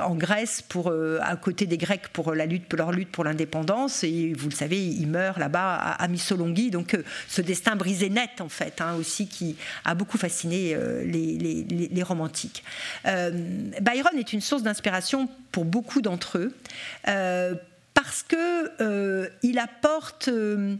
[0.00, 4.32] en Grèce pour, à côté des Grecs pour, la lutte, leur lutte pour l'indépendance, et
[4.36, 6.96] vous le savez, il meurt là-bas à, Missolonghi, donc
[7.28, 12.62] ce destin brisé net en fait, hein, aussi qui a beaucoup fasciné les, les, romantiques.
[13.04, 17.54] Byron est une source d'inspiration pour beaucoup d'entre euh,
[17.94, 18.38] parce qu'il
[18.80, 20.76] euh, apporte euh,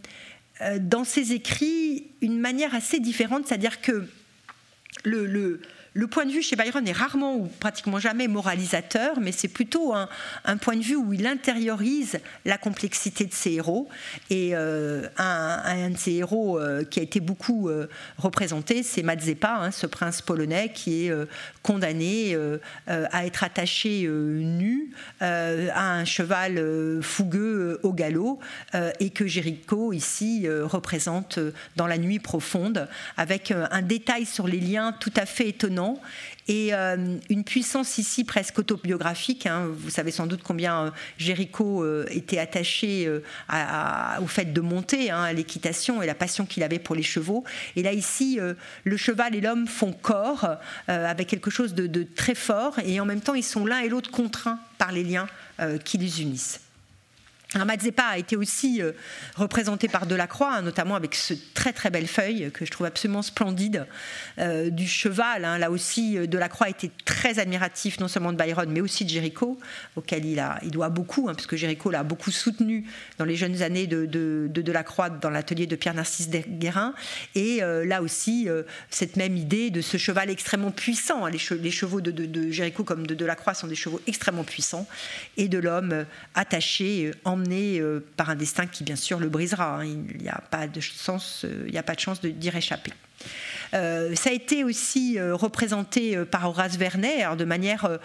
[0.81, 4.07] dans ses écrits une manière assez différente, c'est-à-dire que
[5.05, 5.61] le
[6.07, 10.57] point de vue chez Byron est rarement ou pratiquement jamais moralisateur, mais c'est plutôt un,
[10.59, 13.89] point de vue où il intériorise la complexité de ses héros.
[14.31, 19.59] Et euh, un, de ses héros euh, qui a été beaucoup euh, représenté, c'est Mazeppa,
[19.61, 21.13] hein, ce prince polonais qui est
[21.63, 22.37] condamné
[22.87, 28.39] à être attaché nu à un cheval fougueux au galop,
[29.01, 31.39] et que Jéricho ici représente
[31.77, 35.88] dans la nuit profonde, avec un détail sur les liens tout à fait étonnant
[36.49, 39.47] et euh, une puissance ici presque autobiographique.
[39.47, 39.69] Hein.
[39.71, 43.09] Vous savez sans doute combien euh, Jéricho euh, était attaché
[44.21, 47.45] au fait de monter, hein, à l'équitation et la passion qu'il avait pour les chevaux.
[47.77, 48.39] Et là ici,
[48.85, 53.21] le cheval et l'homme font corps avec quelque chose de, très fort et en même
[53.21, 55.29] temps ils sont l'un et l'autre contraints par les liens
[55.85, 56.61] qui les unissent.
[57.55, 58.93] Mazeppa a été aussi euh,
[59.35, 63.23] représenté par Delacroix, hein, notamment avec ce très très belle feuille que je trouve absolument
[63.23, 63.87] splendide
[64.39, 65.47] euh, du cheval.
[65.47, 65.57] Hein.
[65.57, 69.59] Là aussi, euh, Delacroix était très admiratif non seulement de Byron, mais aussi de Géricault,
[69.97, 74.05] auquel il, doit beaucoup, hein, puisque Géricault l'a beaucoup soutenu dans les jeunes années de,
[74.05, 76.95] de, Delacroix dans l'atelier de Pierre-Narcisse Guérin.
[77.35, 78.49] Et là aussi,
[78.91, 81.27] cette même idée de ce cheval extrêmement puissant.
[81.27, 84.87] Les, chevaux de, de, Géricault comme de Delacroix sont des chevaux extrêmement puissants,
[85.37, 89.81] et de l'homme attaché en euh, par un destin qui, bien sûr, le brisera.
[89.81, 89.85] Hein.
[89.85, 92.93] Il n'y a pas de sens, euh, il n'y a pas de chance d'y réchapper.
[93.75, 97.99] Euh, ça a été aussi représenté par Horace Vernet de manière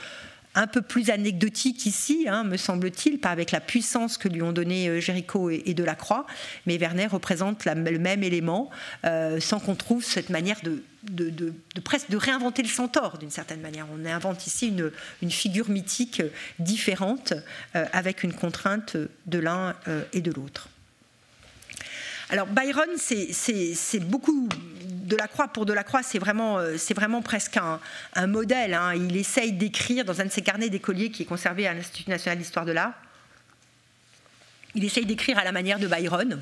[0.55, 4.51] un peu plus anecdotique ici, hein, me semble-t-il, pas avec la puissance que lui ont
[4.51, 6.25] donné Géricault et, Delacroix,
[6.65, 8.69] mais Vernet représente le même élément,
[9.03, 13.87] sans qu'on trouve cette manière de, réinventer le centaure d'une certaine manière.
[13.93, 14.73] On invente ici
[15.21, 16.21] une, figure mythique
[16.59, 17.33] différente
[17.75, 20.69] euh, avec une contrainte de l'un euh, et de l'autre.
[22.29, 24.47] Alors Byron, c'est beaucoup
[25.13, 28.73] de la croix pour de la croix, c'est vraiment, euh, vraiment presque un, modèle.
[28.73, 28.93] Hein.
[28.95, 32.37] Il essaye d'écrire dans un de ses carnets d'écoliers qui est conservé à l'Institut national
[32.37, 32.93] d'histoire de l'art.
[34.75, 36.39] Il essaye d'écrire à la manière de Byron.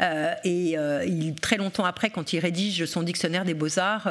[0.00, 4.08] Euh, et euh, très longtemps après, quand il rédige son dictionnaire des beaux-arts,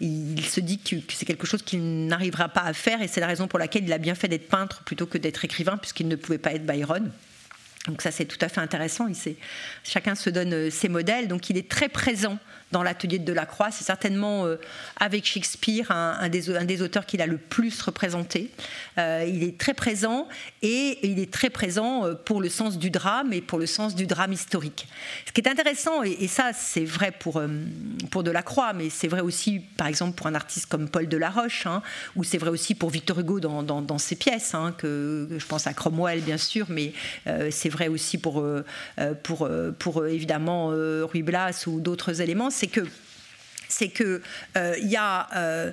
[0.00, 3.26] il, se dit que, c'est quelque chose qu'il n'arrivera pas à faire et c'est la
[3.26, 6.14] raison pour laquelle il a bien fait d'être peintre plutôt que d'être écrivain, puisqu'il ne
[6.14, 7.10] pouvait pas être Byron.
[7.86, 9.08] Donc ça c'est tout à fait intéressant.
[9.84, 11.28] Chacun se donne ses modèles.
[11.28, 12.38] Donc il est très présent
[12.72, 13.70] dans l'atelier de Delacroix.
[13.70, 14.56] C'est certainement euh,
[14.98, 18.50] avec Shakespeare un, des, auteurs qu'il a le plus représenté.
[18.98, 20.26] Euh, il est très présent
[20.62, 23.94] et il est très présent euh, pour le sens du drame et pour le sens
[23.94, 24.88] du drame historique.
[25.26, 27.42] Ce qui est intéressant, et, ça c'est vrai pour,
[28.10, 31.82] pour Delacroix, mais c'est vrai aussi par exemple pour un artiste comme Paul Delaroche, hein,
[32.16, 35.74] ou c'est vrai aussi pour Victor Hugo dans, ses pièces, hein, que, je pense à
[35.74, 36.92] Cromwell bien sûr, mais
[37.50, 38.44] c'est vrai aussi pour,
[39.22, 42.86] pour, pour évidemment Ruy Blas ou d'autres éléments c'est que
[43.68, 44.22] c'est que
[44.56, 45.72] euh, il y a euh,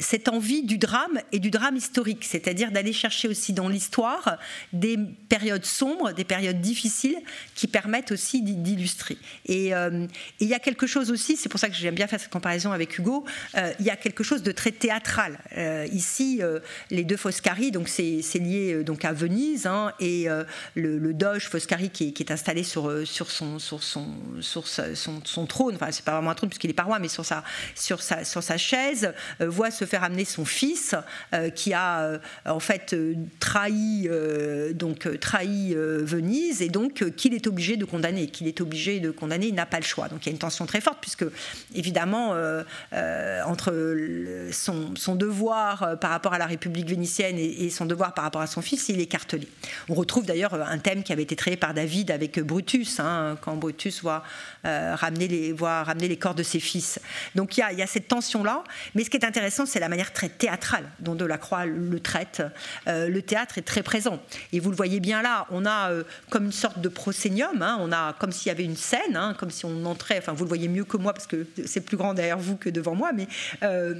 [0.00, 4.38] cette envie du drame et du drame historique, c'est-à-dire d'aller chercher aussi dans l'histoire
[4.72, 7.18] des périodes sombres, des périodes difficiles
[7.54, 9.18] qui permettent aussi d'illustrer.
[9.48, 10.06] Euh,
[10.40, 12.30] et il y a quelque chose aussi, c'est pour ça que j'aime bien faire cette
[12.30, 13.24] comparaison avec Hugo,
[13.56, 15.38] euh, il y a quelque chose de très théâtral.
[15.56, 16.40] Euh, ici,
[16.90, 20.26] les deux Foscari, donc c'est lié donc à Venise, hein, et
[20.74, 23.58] le, doge Foscari qui, est installé sur, son,
[25.46, 28.00] trône, enfin c'est pas vraiment un trône puisqu'il est pas roi, mais sur sa, sur
[28.00, 30.94] sa, chaise, voit se faire amener son fils
[31.34, 34.08] euh, qui a euh, en fait euh, trahi
[34.74, 39.48] donc trahi Venise et donc qu'il est obligé de condamner, qu'il est obligé de condamner,
[39.48, 40.08] il n'a pas le choix.
[40.08, 41.24] Donc il y a une tension très forte puisque
[41.74, 42.34] évidemment
[43.46, 43.96] entre
[44.52, 48.46] son, son, devoir par rapport à la République vénitienne et, son devoir par rapport à
[48.46, 49.48] son fils, il est écartelé.
[49.88, 53.56] On retrouve d'ailleurs un thème qui avait été créé par David avec Brutus, hein, quand
[53.56, 54.22] Brutus voit
[54.64, 57.00] ramener les voit ramener les corps de ses fils.
[57.34, 58.62] Donc il y a, il y a cette tension là,
[58.94, 62.42] mais ce qui est intéressant, c'est la manière très théâtrale dont Delacroix le traite.
[62.86, 64.22] le théâtre est très présent.
[64.52, 65.90] Et vous le voyez bien là, on a
[66.28, 69.34] comme une sorte de proscenium, hein, on a comme s'il y avait une scène, hein,
[69.38, 71.96] comme si on entrait, enfin vous le voyez mieux que moi parce que c'est plus
[71.96, 73.26] grand derrière vous que devant moi, mais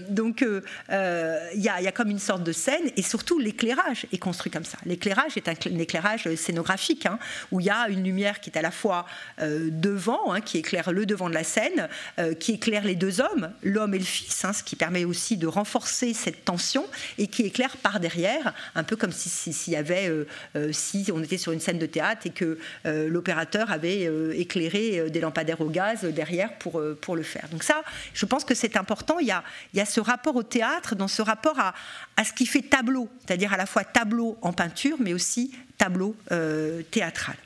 [0.09, 4.64] donc il y, a, comme une sorte de scène et surtout l'éclairage est construit comme
[4.64, 4.79] ça.
[4.87, 7.19] L'éclairage est un, éclairage scénographique hein,
[7.51, 9.07] où il y a une lumière qui est à la fois
[9.40, 11.88] euh, devant, qui éclaire le devant de la scène,
[12.19, 15.47] euh, qui éclaire les deux hommes, l'homme et le fils, ce qui permet aussi de
[15.61, 16.85] renforcer cette tension
[17.18, 21.23] et qui éclaire par derrière, un peu comme s'il si, y avait, euh, si on
[21.23, 26.05] était sur une scène de théâtre et que l'opérateur avait éclairé des lampadaires au gaz
[26.05, 27.46] derrière pour, pour le faire.
[27.51, 27.83] Donc ça,
[28.14, 29.18] je pense que c'est important.
[29.18, 29.44] Il y, a,
[29.75, 31.75] il y a ce rapport au théâtre, dans ce rapport à,
[32.16, 36.14] à ce qui fait tableau, c'est-à-dire à la fois tableau en peinture, mais aussi tableau
[36.33, 37.37] euh, théâtral.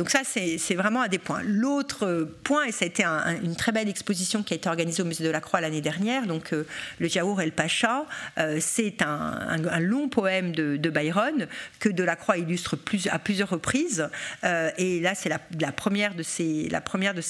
[0.00, 1.42] Donc ça, c'est vraiment un des points.
[1.44, 5.04] L'autre point, et ça a été une très belle exposition qui a été organisée au
[5.04, 6.66] Musée de la Croix l'année dernière, donc euh,
[7.00, 8.06] le Jaour El Pacha,
[8.38, 11.46] euh, c'est un, long poème de, Byron
[11.80, 12.78] que de la Croix illustre
[13.10, 14.08] à plusieurs reprises.
[14.42, 15.38] Euh, et là, c'est la,
[15.70, 16.70] première de ces,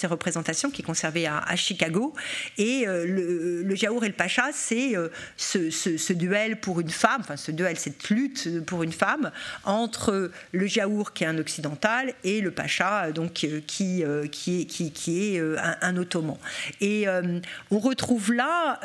[0.07, 2.15] représentations qui est conservée à, Chicago.
[2.57, 4.95] Et le, le Jaour El Pacha, c'est
[5.37, 9.33] ce, duel pour une femme, enfin ce duel, cette lutte pour une femme
[9.65, 14.67] entre le Jaour qui est un occidental et le Euh, donc, euh, qui, euh, qui
[15.09, 15.41] est
[15.83, 16.37] un, ottoman.
[16.81, 17.07] Et
[17.71, 18.79] on retrouve là,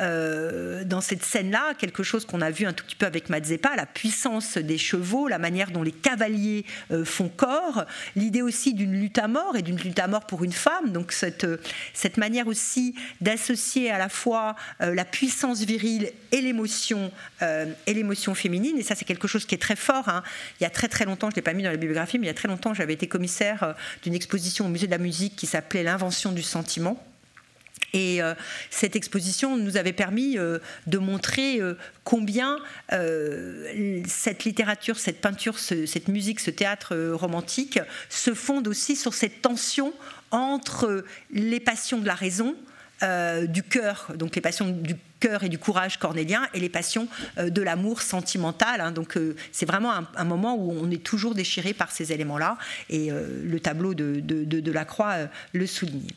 [0.84, 3.86] dans cette scène-là, quelque chose qu'on a vu un tout petit peu avec Mazeppa, la
[3.86, 6.64] puissance des chevaux, la manière dont les cavaliers
[7.04, 7.84] font corps,
[8.16, 11.12] l'idée aussi d'une lutte à mort et d'une lutte à mort pour une femme, donc
[11.12, 11.46] cette,
[11.94, 17.10] cette manière aussi d'associer à la fois la puissance virile et l'émotion
[17.40, 20.08] et l'émotion féminine, et ça c'est quelque chose qui est très fort.
[20.08, 20.22] Hein.
[20.60, 22.26] Il y a très très longtemps, je ne l'ai pas mis dans la bibliographie, mais
[22.26, 24.98] il y a très longtemps j'avais été commissaire euh, d'une exposition au musée de la
[24.98, 27.02] musique qui s'appelait L'invention du sentiment.
[27.92, 28.34] Et euh,
[28.70, 31.60] cette exposition nous avait permis euh, de montrer
[32.04, 32.58] combien
[32.90, 39.92] cette littérature, cette peinture, cette musique, ce théâtre romantique se fondent aussi sur cette tension
[40.30, 42.56] entre les passions de la raison,
[43.48, 47.50] du cœur, donc les passions du cœur et du courage cornélien et les passions euh,
[47.50, 48.80] de l'amour sentimental.
[48.80, 48.92] Hein.
[48.92, 52.58] Donc euh, c'est vraiment un, moment où on est toujours déchiré par ces éléments-là
[52.90, 55.16] et euh, le tableau de, de, de la Croix
[55.52, 56.10] le souligne.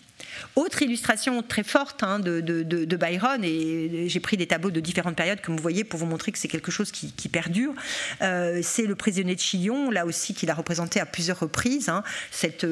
[0.55, 5.41] Autre illustration très forte hein, de, Byron, et j'ai pris des tableaux de différentes périodes,
[5.41, 7.73] comme vous voyez, pour vous montrer que c'est quelque chose qui, perdure,
[8.19, 12.67] c'est le prisonnier de Chillon, là aussi qu'il a représenté à plusieurs reprises, hein, cette,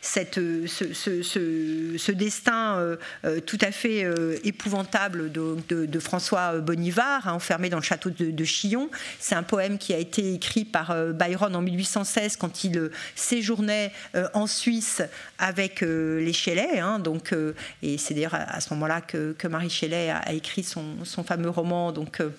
[0.00, 4.06] cette, ce, destin euh, tout à fait
[4.44, 5.56] épouvantable de,
[6.00, 8.90] François Bonivard, hein, enfermé dans le château de, Chillon.
[9.18, 13.92] C'est un poème qui a été écrit par Byron en 1816 quand il séjournait
[14.34, 15.02] en Suisse
[15.38, 20.10] avec les Chélet, Hein, donc, euh, et c'est d'ailleurs à, ce moment-là que, Marie Shelley
[20.10, 21.92] a, écrit son, fameux roman.
[21.92, 22.30] Donc, euh,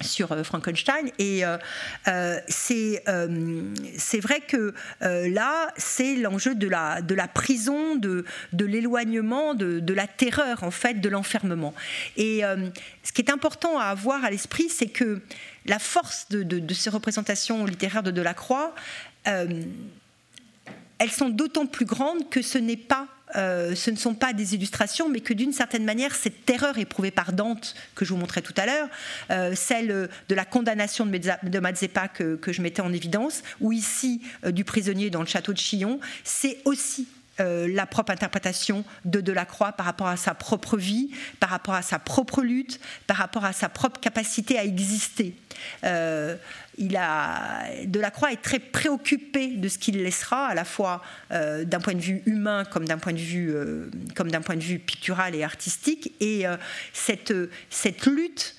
[0.00, 1.10] sur euh, Frankenstein.
[1.18, 1.42] Et
[2.48, 3.04] c'est
[3.98, 9.80] c'est vrai que là c'est l'enjeu de la de la prison de de l'éloignement de,
[9.80, 11.74] de, la terreur en fait de l'enfermement.
[12.16, 12.42] Et
[13.02, 15.20] ce qui est important à avoir à l'esprit c'est que
[15.66, 18.74] la force de, de, ces représentations littéraires de Delacroix
[20.98, 24.54] elles sont d'autant plus grandes que ce n'est pas euh, ce ne sont pas des
[24.54, 28.42] illustrations, mais que d'une certaine manière, cette terreur éprouvée par Dante, que je vous montrais
[28.42, 28.88] tout à l'heure,
[29.30, 34.52] euh, celle de la condamnation de Mazeppa que, je mettais en évidence, ou ici euh,
[34.52, 39.86] du prisonnier dans le château de Chillon, c'est aussi la propre interprétation de Delacroix par
[39.86, 43.68] rapport à sa propre vie, par rapport à sa propre lutte, par rapport à sa
[43.68, 45.34] propre capacité à exister
[46.78, 51.80] il a, Delacroix est très préoccupé de ce qu'il laissera, à la fois euh, d'un
[51.80, 55.42] point de vue humain comme d'un point de vue, euh, point de vue pictural et
[55.42, 56.12] artistique.
[56.20, 56.56] Et euh,
[56.92, 57.32] cette,
[57.70, 58.55] cette lutte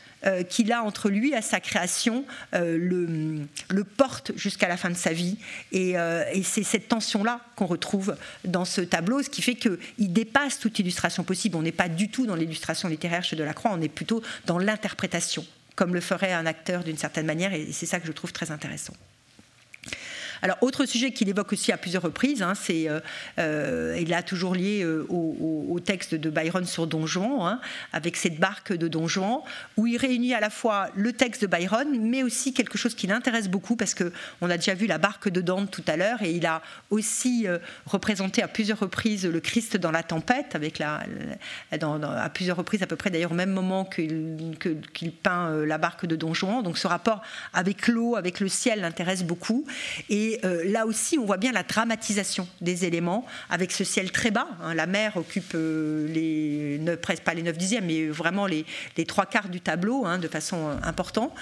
[0.50, 5.14] qu'il a entre lui et sa création le, le, porte jusqu'à la fin de sa
[5.14, 5.38] vie.
[5.72, 10.60] Et, et c'est cette tension-là qu'on retrouve dans ce tableau, ce qui fait qu'il dépasse
[10.60, 11.56] toute illustration possible.
[11.56, 15.46] On n'est pas du tout dans l'illustration littéraire chez Delacroix, on est plutôt dans l'interprétation
[15.78, 18.52] comme le ferait un acteur d'une certaine manière, et c'est ça que je trouve très
[18.52, 18.94] intéressant.
[20.42, 23.00] Alors, autre sujet qu'il évoque aussi à plusieurs reprises, hein, c'est, euh,
[23.40, 27.62] euh, il a toujours lié euh, au, texte de Byron sur Don Juan, hein,
[27.94, 29.40] avec cette barque de Don Juan,
[29.78, 33.08] où il réunit à la fois le texte de Byron, mais aussi quelque chose qui
[33.08, 36.32] l'intéresse beaucoup, parce qu'on a déjà vu la barque de Dante tout à l'heure, et
[36.32, 37.46] il a aussi
[37.86, 41.04] représenté à plusieurs reprises le Christ dans la tempête, avec la,
[41.72, 44.58] à plusieurs reprises, à peu près d'ailleurs au même moment qu'il,
[45.24, 46.64] peint la barque de Don Juan.
[46.64, 47.22] Donc ce rapport
[47.54, 49.66] avec l'eau, avec le ciel l'intéresse beaucoup.
[50.10, 54.32] Et Et là aussi, on voit bien la dramatisation des éléments avec ce ciel très
[54.32, 54.48] bas.
[54.62, 54.74] Hein.
[54.74, 58.66] la mer occupe les presque pas les 9 dixièmes, mais vraiment les,
[59.08, 61.34] trois quarts du tableau hein, de façon importante.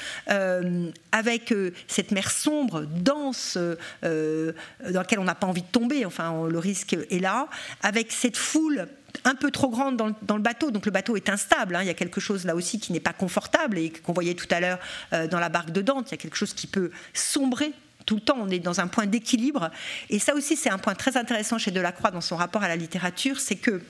[1.12, 1.54] avec
[1.88, 3.58] cette mer sombre, dense,
[4.04, 6.06] dans laquelle on n'a pas envie de tomber.
[6.06, 7.48] Enfin, le risque est là.
[7.82, 8.88] Avec cette foule
[9.24, 11.76] un peu trop grande dans le, bateau, donc le bateau est instable.
[11.76, 11.82] Hein.
[11.84, 14.48] Il y a quelque chose là aussi qui n'est pas confortable et qu'on voyait tout
[14.52, 14.80] à l'heure
[15.14, 16.10] euh, dans la barque de Dante.
[16.10, 17.74] Il y a quelque chose qui peut sombrer
[18.06, 18.38] tout le temps.
[18.40, 19.72] On est dans un point d'équilibre.
[20.10, 22.76] Et ça aussi, c'est un point très intéressant chez Delacroix dans son rapport à la
[22.76, 23.82] littérature, c'est que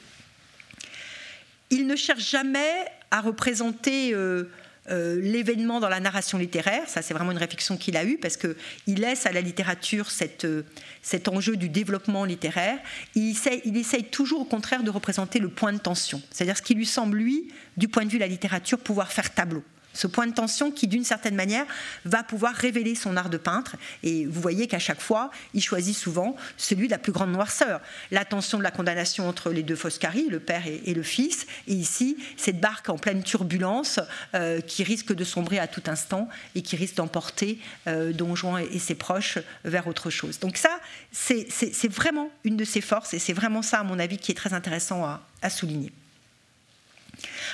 [1.71, 4.45] il ne cherche jamais à représenter euh,
[4.91, 6.87] euh, l'événement dans la narration littéraire.
[6.87, 10.07] Ça, c'est vraiment une réflexion qu'il a eue parce qu'il laisse à la littérature
[10.43, 10.63] euh,
[11.01, 12.77] cet enjeu du développement littéraire.
[13.15, 13.35] Il
[13.65, 16.85] il essaye toujours, au contraire, de représenter le point de tension, c'est-à-dire ce qui lui
[16.85, 19.63] semble, lui, du point de vue de la littérature, pouvoir faire tableau
[19.95, 21.65] ce point de tension qui, d'une certaine manière,
[22.03, 23.77] va pouvoir révéler son art de peintre.
[24.03, 27.81] Et vous voyez qu'à chaque fois, il choisit souvent celui de la plus grande noirceur.
[28.11, 31.73] La tension de la condamnation entre les deux Foscari, le père et, le fils, et
[31.73, 33.99] ici, cette barque en pleine turbulence
[34.33, 38.65] euh, qui risque de sombrer à tout instant et qui risque d'emporter euh, Don Juan
[38.71, 40.39] et, ses proches vers autre chose.
[40.39, 40.79] Donc ça,
[41.11, 44.35] c'est vraiment une de ses forces et c'est vraiment ça, à mon avis, qui est
[44.35, 45.91] très intéressant à, à souligner.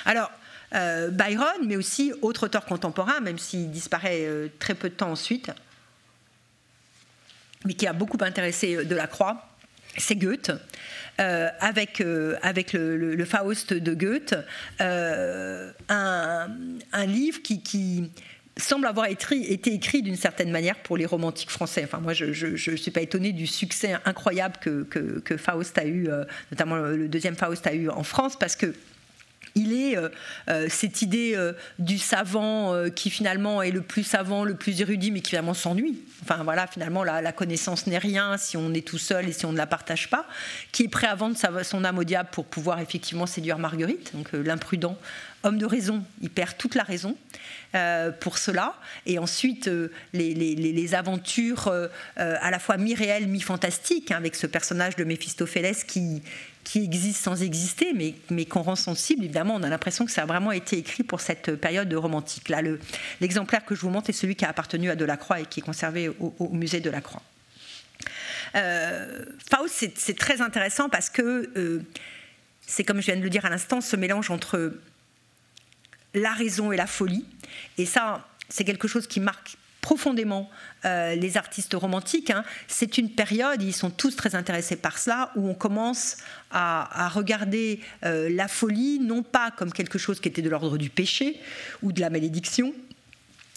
[0.04, 0.30] Alors,
[0.74, 5.10] euh, Byron, mais aussi autre auteur contemporain, même s'il disparaît euh, très peu de temps
[5.10, 5.50] ensuite,
[7.64, 9.48] mais qui a beaucoup intéressé euh, Delacroix,
[9.98, 10.50] c'est Goethe.
[11.18, 12.02] avec,
[12.42, 14.34] avec le, Faust de Goethe,
[14.80, 16.48] un,
[17.06, 18.10] livre qui,
[18.56, 21.82] semble avoir été, écrit d'une certaine manière pour les romantiques français.
[21.84, 26.08] Enfin, moi, je ne suis pas étonnée du succès incroyable que, que Faust a eu,
[26.50, 28.74] notamment le deuxième Faust a eu en France, parce que
[29.54, 30.08] il est euh,
[30.48, 35.10] euh, cette idée euh, du savant qui finalement est le plus savant, le plus érudit,
[35.10, 35.98] mais qui finalement s'ennuie.
[36.22, 39.52] Enfin voilà, finalement la, connaissance n'est rien si on est tout seul et si on
[39.52, 40.26] ne la partage pas,
[40.70, 44.12] qui est prêt à vendre son âme au diable pour pouvoir effectivement séduire Marguerite.
[44.14, 44.96] Donc l'imprudent
[45.44, 47.16] homme de raison, il perd toute la raison
[48.20, 48.74] pour cela.
[49.06, 49.68] Et ensuite,
[50.12, 51.72] les, aventures
[52.16, 56.22] à la fois mi-réelles, mi-fantastiques, hein, avec ce personnage de Méphistophélès qui,
[56.64, 60.22] qui existe sans exister, mais, mais qu'on rend sensible, évidemment, on a l'impression que ça
[60.22, 62.48] a vraiment été écrit pour cette période romantique.
[62.48, 62.60] Là,
[63.20, 65.62] l'exemplaire que je vous montre est celui qui a appartenu à Delacroix et qui est
[65.62, 67.22] conservé au, musée Delacroix.
[68.54, 71.82] Euh, Faust, c'est très intéressant parce que euh,
[72.66, 74.74] c'est, comme je viens de le dire à l'instant, ce mélange entre
[76.14, 77.24] la raison et la folie.
[77.78, 80.48] Et ça, c'est quelque chose qui marque profondément
[80.86, 82.30] euh, les artistes romantiques.
[82.30, 82.44] Hein.
[82.68, 86.16] C'est une période, ils sont tous très intéressés par cela, où on commence
[86.50, 90.88] à, regarder euh, la folie non pas comme quelque chose qui était de l'ordre du
[90.88, 91.40] péché
[91.82, 92.72] ou de la malédiction,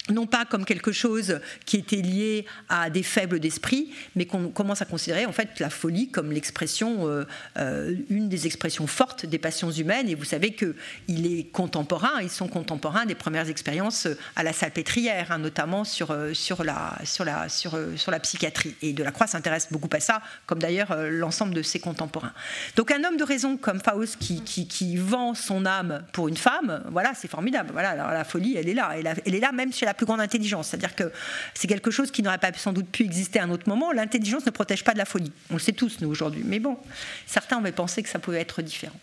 [0.09, 4.81] non pas comme quelque chose qui était lié à des faibles d'esprit, mais qu'on commence
[4.81, 7.25] à considérer en fait la folie comme l'expression, euh,
[7.57, 10.07] euh, une des expressions fortes des passions humaines.
[10.07, 10.75] Et vous savez que
[11.07, 16.11] il est contemporain, ils sont contemporains des premières expériences à la salpêtrière, hein, notamment sur
[16.11, 18.75] euh, sur la sur la sur sur la psychiatrie.
[18.81, 22.33] Et Delacroix s'intéresse beaucoup à ça, comme d'ailleurs l'ensemble de ses contemporains.
[22.75, 26.37] Donc un homme de raison comme Faust qui, qui, qui vend son âme pour une
[26.37, 27.69] femme, voilà, c'est formidable.
[27.71, 30.05] Voilà, alors la folie, elle est là, elle, elle est là même chez la plus
[30.05, 30.69] grande intelligence.
[30.69, 31.11] C'est-à-dire que
[31.53, 33.91] c'est quelque chose qui n'aurait pas sans doute pu exister à un autre moment.
[33.91, 35.31] L'intelligence ne protège pas de la folie.
[35.49, 36.43] On le sait tous, nous, aujourd'hui.
[36.45, 36.77] Mais bon,
[37.25, 38.99] certains avaient pensé que ça pouvait être différent.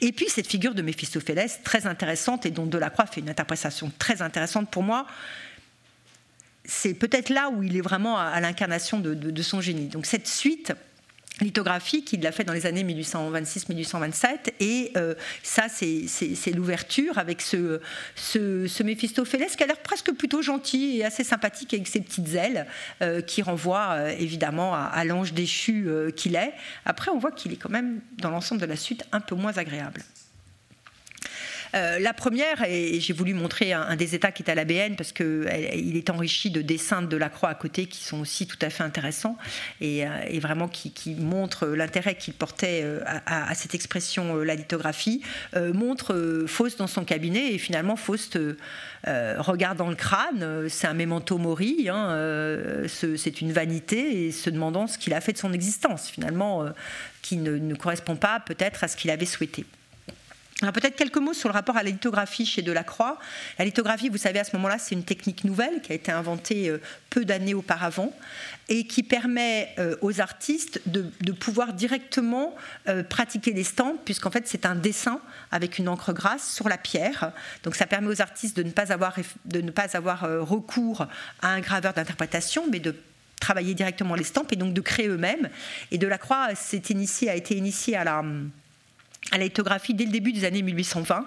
[0.00, 4.22] Et puis, cette figure de Méphistophélès, très intéressante, et dont Delacroix fait une interprétation très
[4.22, 5.06] intéressante pour moi,
[6.64, 9.86] c'est peut-être là où il est vraiment à, l'incarnation de, son génie.
[9.86, 10.72] Donc, cette suite
[11.42, 17.80] lithographique, il l'a fait dans les années 1826-1827, et euh, ça, c'est l'ouverture avec ce,
[18.14, 22.66] ce, Méphistophélès qui a l'air presque plutôt gentil et assez sympathique avec ses petites ailes,
[23.00, 26.52] euh, qui renvoient euh, évidemment à, l'ange déchu qu'il est.
[26.84, 29.56] Après, on voit qu'il est quand même, dans l'ensemble de la suite, un peu moins
[29.56, 30.02] agréable.
[31.74, 34.94] Euh, la première, et j'ai voulu montrer un, des états qui est à la BN
[34.96, 38.58] parce qu'il est enrichi de dessins de la croix à côté qui sont aussi tout
[38.60, 39.38] à fait intéressants
[39.80, 40.10] et, euh,
[40.40, 45.22] vraiment qui, montrent l'intérêt qu'il portait euh, à, cette expression, la lithographie,
[45.54, 48.38] montre Faust dans son cabinet et finalement Faust
[49.04, 52.16] regarde dans le crâne, c'est un memento mori, hein,
[52.88, 56.64] c'est une vanité et se demandant ce qu'il a fait de son existence finalement
[57.20, 59.64] qui ne correspond pas peut-être à ce qu'il avait souhaité.
[60.70, 63.18] Peut-être quelques mots sur le rapport à la lithographie chez Delacroix.
[63.58, 66.68] La lithographie, vous savez, à ce moment-là, c'est une technique nouvelle qui a été inventée
[66.68, 66.78] euh,
[67.10, 68.12] peu d'années auparavant
[68.68, 71.02] et qui permet euh, aux artistes de,
[71.32, 72.54] pouvoir directement
[72.88, 76.78] euh, pratiquer les stamps, puisqu'en fait c'est un dessin avec une encre grasse sur la
[76.78, 77.32] pierre.
[77.64, 81.06] Donc ça permet aux artistes de ne pas avoir, de ne pas avoir recours
[81.40, 82.94] à un graveur d'interprétation, mais de
[83.40, 85.50] travailler directement l'estampe et donc de créer eux-mêmes.
[85.90, 86.48] Et Delacroix
[86.90, 88.22] initié, a été initié à la
[89.30, 91.26] à la lithographie dès le début des années 1820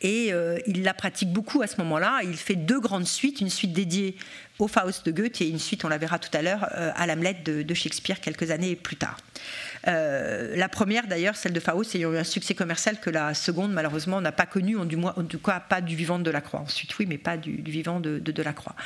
[0.00, 2.20] et euh, il la pratique beaucoup à ce moment-là.
[2.24, 4.16] Il fait deux grandes suites, une suite dédiée
[4.58, 7.06] au Faust de Goethe et une suite, on la verra tout à l'heure, euh, à
[7.06, 9.16] l'Hamlet de, Shakespeare quelques années plus tard.
[9.88, 13.72] Euh, la première d'ailleurs, celle de Faust, ayant eu un succès commercial que la seconde
[13.72, 16.60] malheureusement n'a pas connu, en, du moins, en tout cas pas du vivant de Delacroix.
[16.60, 18.76] Ensuite oui, mais pas du, vivant de, de Delacroix.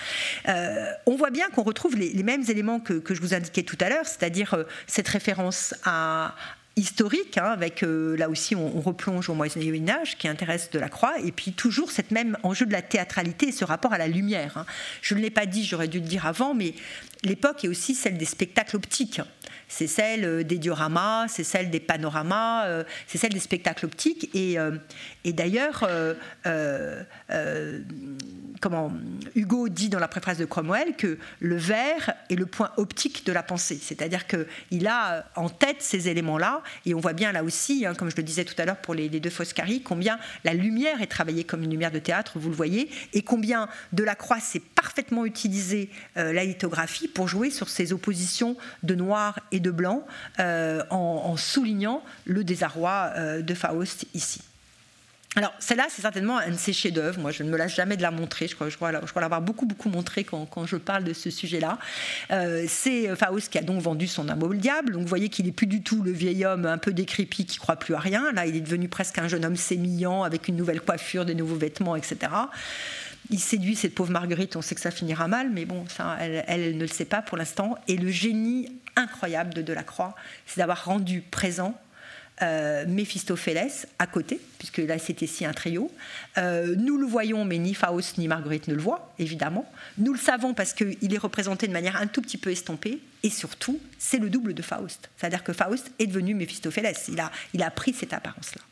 [1.06, 3.88] on voit bien qu'on retrouve les, mêmes éléments que, que, je vous indiquais tout à
[3.88, 4.56] l'heure, c'est-à-dire
[4.86, 6.34] cette référence à,
[6.78, 11.32] historique, hein, avec euh, là aussi on, replonge au Moyen Âge qui intéresse Delacroix, et
[11.32, 14.56] puis toujours cette même enjeu de la théâtralité et ce rapport à la lumière.
[14.56, 14.66] Hein.
[15.02, 16.74] Je ne l'ai pas dit, j'aurais dû le dire avant, mais
[17.24, 19.20] l'époque est aussi celle des spectacles optiques.
[19.66, 24.30] C'est celle euh, des dioramas, c'est celle des panoramas, euh, c'est celle des spectacles optiques.
[24.34, 24.56] Et,
[25.24, 25.88] et d'ailleurs,
[28.60, 28.92] comment
[29.34, 33.32] Hugo dit dans la préface de Cromwell que le verre est le point optique de
[33.32, 37.86] la pensée, c'est-à-dire qu'il a en tête ces éléments-là, et on voit bien là aussi,
[37.86, 41.02] hein, comme je le disais tout à l'heure pour les, deux Foscari, combien la lumière
[41.02, 45.26] est travaillée comme une lumière de théâtre, vous le voyez, et combien Delacroix sait parfaitement
[45.26, 50.06] utiliser euh, la lithographie pour jouer sur ces oppositions de noir et de blanc,
[50.38, 54.40] euh, en, soulignant le désarroi euh, de Faust ici.
[55.36, 57.20] Alors, celle-là, c'est certainement un de ses chefs-d'œuvre.
[57.20, 58.48] Moi, je ne me lâche jamais de la montrer.
[58.48, 61.78] Je crois, l'avoir beaucoup, beaucoup montré quand, je parle de ce sujet-là.
[62.30, 64.92] Euh, c'est Faust qui a donc vendu son âme au diable.
[64.92, 67.58] Donc, vous voyez qu'il n'est plus du tout le vieil homme un peu décrépit qui
[67.58, 68.32] croit plus à rien.
[68.32, 71.56] Là, il est devenu presque un jeune homme sémillant avec une nouvelle coiffure, des nouveaux
[71.56, 72.32] vêtements, etc.
[73.30, 74.56] Il séduit cette pauvre Marguerite.
[74.56, 77.20] On sait que ça finira mal, mais bon, ça, elle, elle ne le sait pas
[77.20, 77.76] pour l'instant.
[77.86, 80.14] Et le génie incroyable de Delacroix,
[80.46, 81.78] c'est d'avoir rendu présent
[82.43, 85.91] euh, Méphistophélès à côté, puisque là c'était si un trio.
[86.36, 89.70] Euh, nous le voyons, mais ni Faust ni Marguerite ne le voient, évidemment.
[89.99, 93.30] Nous le savons parce qu'il est représenté de manière un tout petit peu estompée, et
[93.30, 95.11] surtout, c'est le double de Faust.
[95.16, 98.62] C'est-à-dire que Faust est devenu Méphistophélès, il a, il a pris cette apparence-là.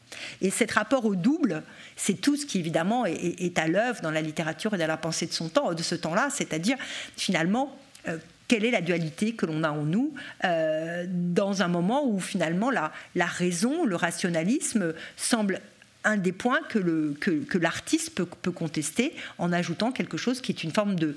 [0.41, 1.63] Et cet rapport au double,
[1.97, 4.97] c'est tout ce qui évidemment est, est à l'œuvre dans la littérature et dans la
[4.97, 6.77] pensée de son temps, de ce temps-là, c'est-à-dire
[7.17, 7.77] finalement
[8.09, 12.21] euh, quelle est la dualité que l'on a en nous euh, dans un moment où
[12.21, 12.93] finalement la,
[13.27, 15.61] raison, le rationalisme semble
[16.05, 20.95] un des points que, l'artiste peut, contester en ajoutant quelque chose qui est une forme
[20.95, 21.17] de,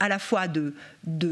[0.00, 0.74] à la fois de,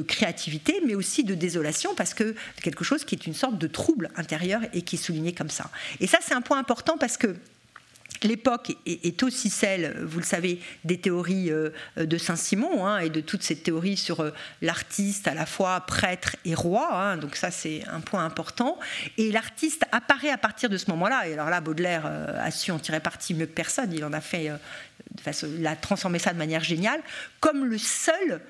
[0.09, 4.11] créativité, mais aussi de désolation, parce que quelque chose qui est une sorte de trouble
[4.17, 5.71] intérieur et qui est souligné comme ça.
[6.01, 7.37] Et ça, c'est un point important parce que
[8.23, 13.21] L'époque est, aussi celle, vous le savez, des théories euh, de Saint-Simon hein, et de
[13.21, 14.31] toute cette théorie sur euh,
[14.63, 16.89] l'artiste à la fois prêtre et roi.
[16.93, 17.17] Hein.
[17.17, 18.79] donc ça, c'est un point important.
[19.19, 21.29] Et l'artiste apparaît à partir de ce moment-là.
[21.29, 23.93] Et alors là, Baudelaire euh, a su en tirer parti mieux que personne.
[23.93, 24.51] Il en a fait,
[25.43, 27.01] il a transformé ça de manière géniale,
[27.41, 28.41] comme le seul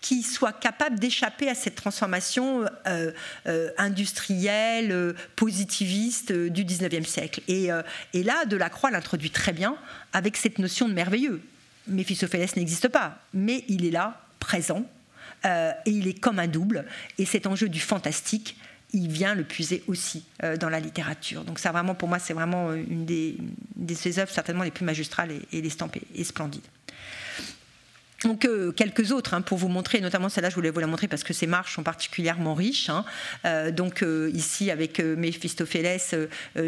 [0.00, 3.12] qui soit capable d'échapper à cette transformation euh,
[3.46, 7.42] euh, industrielle, euh, positiviste du 19e siècle.
[7.48, 7.68] Et,
[8.14, 9.76] et là, Delacroix l'introduit très bien
[10.12, 11.42] avec cette notion de merveilleux.
[11.86, 14.84] Méphistophélès n'existe pas, mais il est là, présent,
[15.44, 16.84] et il est comme un double.
[17.18, 18.56] Et cet enjeu du fantastique,
[18.92, 20.24] il vient le puiser aussi
[20.60, 21.44] dans la littérature.
[21.44, 23.36] Donc ça, vraiment, pour moi, c'est vraiment une des,
[23.76, 25.66] de ses œuvres certainement les plus magistrales et, et,
[26.14, 26.66] et splendides.
[28.24, 31.08] Donc euh, quelques autres hein, pour vous montrer, notamment celle-là, je voulais vous la montrer
[31.08, 32.90] parce que ces marches sont particulièrement riches.
[32.90, 33.04] Hein.
[33.46, 36.14] Euh, donc euh, ici avec Méphistophélès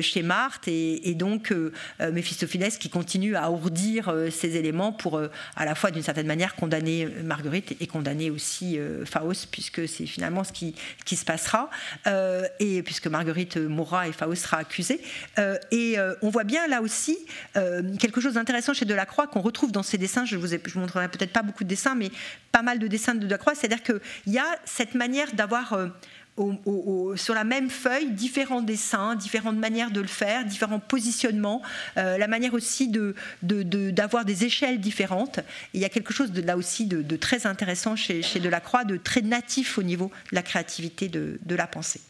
[0.01, 1.55] chez Marthe et, donc
[2.01, 5.21] Méphistophélès qui continue à ourdir ces éléments pour
[5.57, 10.45] à la fois d'une certaine manière condamner Marguerite et condamner aussi Faust puisque c'est finalement
[10.45, 10.75] ce qui,
[11.05, 11.69] qui se passera
[12.61, 15.01] et puisque Marguerite mourra et Faust sera accusé.
[15.71, 17.19] et on voit bien là aussi
[17.55, 20.25] quelque chose d'intéressant chez Delacroix qu'on retrouve dans ses dessins.
[20.25, 22.11] Je vous, je vous montrerai peut-être pas beaucoup de dessins, mais
[22.51, 23.55] pas mal de dessins de Delacroix.
[23.55, 25.89] C'est-à-dire qu'il y a cette manière d'avoir euh,
[27.17, 31.61] sur la même feuille différents dessins, différentes manières de le faire, différents positionnements,
[31.99, 35.41] euh, la manière aussi de, d'avoir des échelles différentes.
[35.75, 38.97] il y a quelque chose de, là aussi de, très intéressant chez, chez Delacroix, de
[38.97, 42.01] très natif au niveau de la créativité de la pensée.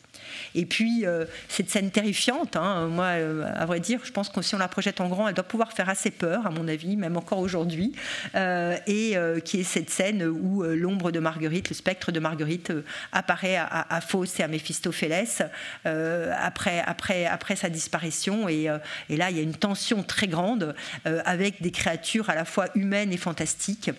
[0.55, 4.43] Et puis, euh, cette scène terrifiante, hein, moi, euh, à vrai dire, je pense que
[4.43, 6.97] si on la projette en grand, elle doit pouvoir faire assez peur, à mon avis,
[6.97, 7.93] même encore aujourd'hui,
[8.35, 12.73] euh, et qui est cette scène où l'ombre de Marguerite, le spectre de Marguerite,
[13.13, 15.43] apparaît à, Faust et à Méphistophélès
[15.85, 18.49] après, après, après sa disparition.
[18.49, 18.69] Et,
[19.11, 20.75] là, il y a une tension très grande
[21.05, 23.91] avec des créatures à la fois humaines et fantastiques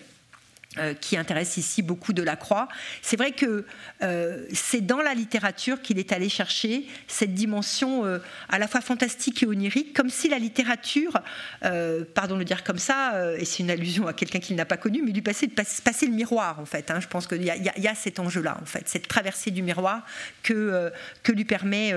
[1.00, 2.68] qui intéresse ici beaucoup de la Croix.
[3.02, 3.64] C'est vrai que
[4.02, 8.18] euh, c'est dans la littérature qu'il est allé chercher cette dimension euh,
[8.48, 11.20] à la fois fantastique et onirique, comme si la littérature,
[12.14, 14.76] pardon de le dire comme ça, et c'est une allusion à quelqu'un qu'il n'a pas
[14.76, 16.90] connu, mais lui passait, passer le miroir en fait.
[16.90, 17.00] Hein.
[17.00, 20.04] Je pense qu'il y, a cet enjeu-là en fait, cette traversée du miroir
[20.42, 20.92] que,
[21.28, 21.92] lui, permet,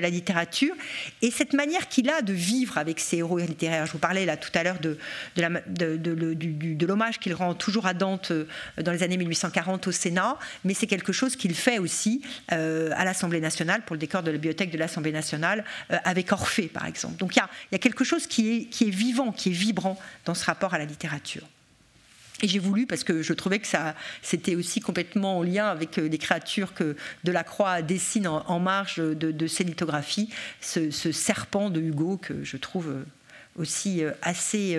[0.00, 0.74] la littérature
[1.22, 3.86] et cette manière qu'il a de vivre avec ses héros littéraires.
[3.86, 4.98] Je vous parlais là tout à l'heure de
[6.86, 8.46] l'hommage qu'il rend toujours à Dante euh,
[8.82, 12.22] dans les années 1840 au Sénat, mais c'est quelque chose qu'il fait aussi
[12.52, 16.32] euh, à l'Assemblée nationale, pour le décor de la bibliothèque de l'Assemblée nationale, euh, avec
[16.32, 17.16] Orphée, par exemple.
[17.16, 20.74] Donc il y, a, quelque chose qui est, vivant, qui est vibrant dans ce rapport
[20.74, 21.42] à la littérature.
[22.40, 23.66] Et j'ai voulu, parce que je trouvais que
[24.22, 29.64] c'était aussi complètement en lien avec les créatures que Delacroix dessine en, marge de, ses
[29.64, 32.94] lithographies, ce, serpent de Hugo que je trouve
[33.56, 34.78] aussi assez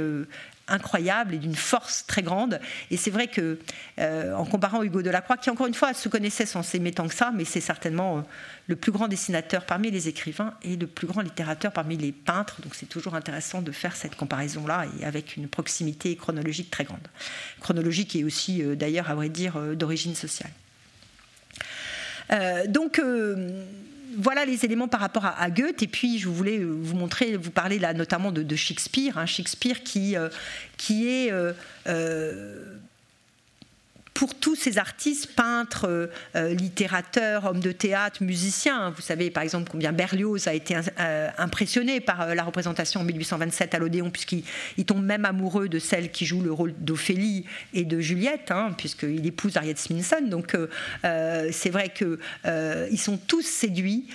[0.69, 2.59] incroyable et d'une force très grande.
[2.91, 3.59] Et c'est vrai que,
[3.99, 7.13] euh, en comparant Hugo Delacroix, qui encore une fois se connaissait sans s'aimer tant que
[7.13, 8.21] ça, mais c'est certainement euh,
[8.67, 12.61] le plus grand dessinateur parmi les écrivains et le plus grand littérateur parmi les peintres.
[12.61, 17.07] Donc c'est toujours intéressant de faire cette comparaison-là et avec une proximité chronologique très grande.
[17.59, 20.51] Chronologique et aussi, euh, d'ailleurs, à vrai dire, d'origine sociale.
[22.67, 23.01] donc
[24.17, 25.83] voilà les éléments par rapport à, Goethe.
[25.83, 29.17] Et puis, je voulais vous montrer, vous parler là notamment de, Shakespeare.
[29.17, 29.25] Hein.
[29.25, 30.29] Shakespeare qui, euh,
[30.89, 31.53] est euh,
[31.87, 32.63] euh,
[34.19, 39.43] pour tous ces artistes, peintres, euh, euh, littérateurs, hommes de théâtre, musiciens, vous savez par
[39.43, 44.43] exemple combien Berlioz a été euh, impressionné par la représentation en 1827 à l'Odéon, puisqu'il
[44.85, 49.25] tombe même amoureux de celle qui joue le rôle d'Ophélie et de Juliette, hein, puisqu'il
[49.25, 50.25] épouse Harriet Smithson.
[50.27, 50.57] Donc
[51.03, 54.07] c'est vrai qu'ils sont tous séduits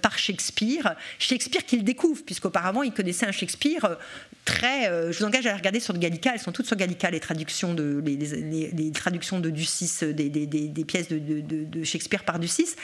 [0.00, 0.96] par Shakespeare.
[1.20, 3.96] Shakespeare qu'il découvre, puisqu'auparavant il connaissait un Shakespeare
[4.44, 4.86] très.
[5.12, 8.02] je vous engage à regarder sur Gallica, elles sont toutes sur Gallica, les traductions de,
[8.04, 12.76] les traductions de du 6, des, des, pièces de, Shakespeare par du 6,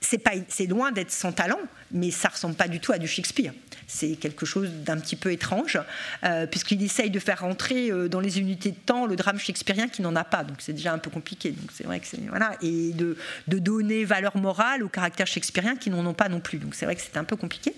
[0.00, 1.58] c'est loin d'être sans talent,
[1.90, 3.52] mais ça ressemble pas du tout à du Shakespeare.
[3.86, 5.78] C'est quelque chose d'un petit peu étrange,
[6.24, 9.88] euh, puisqu'il essaye de faire rentrer euh, dans les unités de temps le drame shakespearien
[9.88, 11.50] qui n'en a pas, donc c'est déjà un peu compliqué.
[11.52, 15.90] Donc c'est vrai que c'est voilà, et de, donner valeur morale au caractère shakespearien qui
[15.90, 16.58] n'en ont pas non plus.
[16.58, 17.74] Donc c'est vrai que c'est un peu compliqué.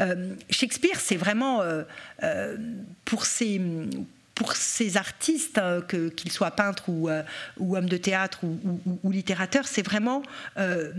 [0.00, 1.60] Euh, Shakespeare, c'est vraiment
[3.04, 3.60] pour ses
[4.34, 7.22] pour ces artistes, hein, qu'ils soient peintres ou, euh,
[7.58, 8.58] ou, hommes de théâtre ou,
[9.02, 10.22] ou, littérateurs, c'est vraiment
[10.56, 10.92] euh,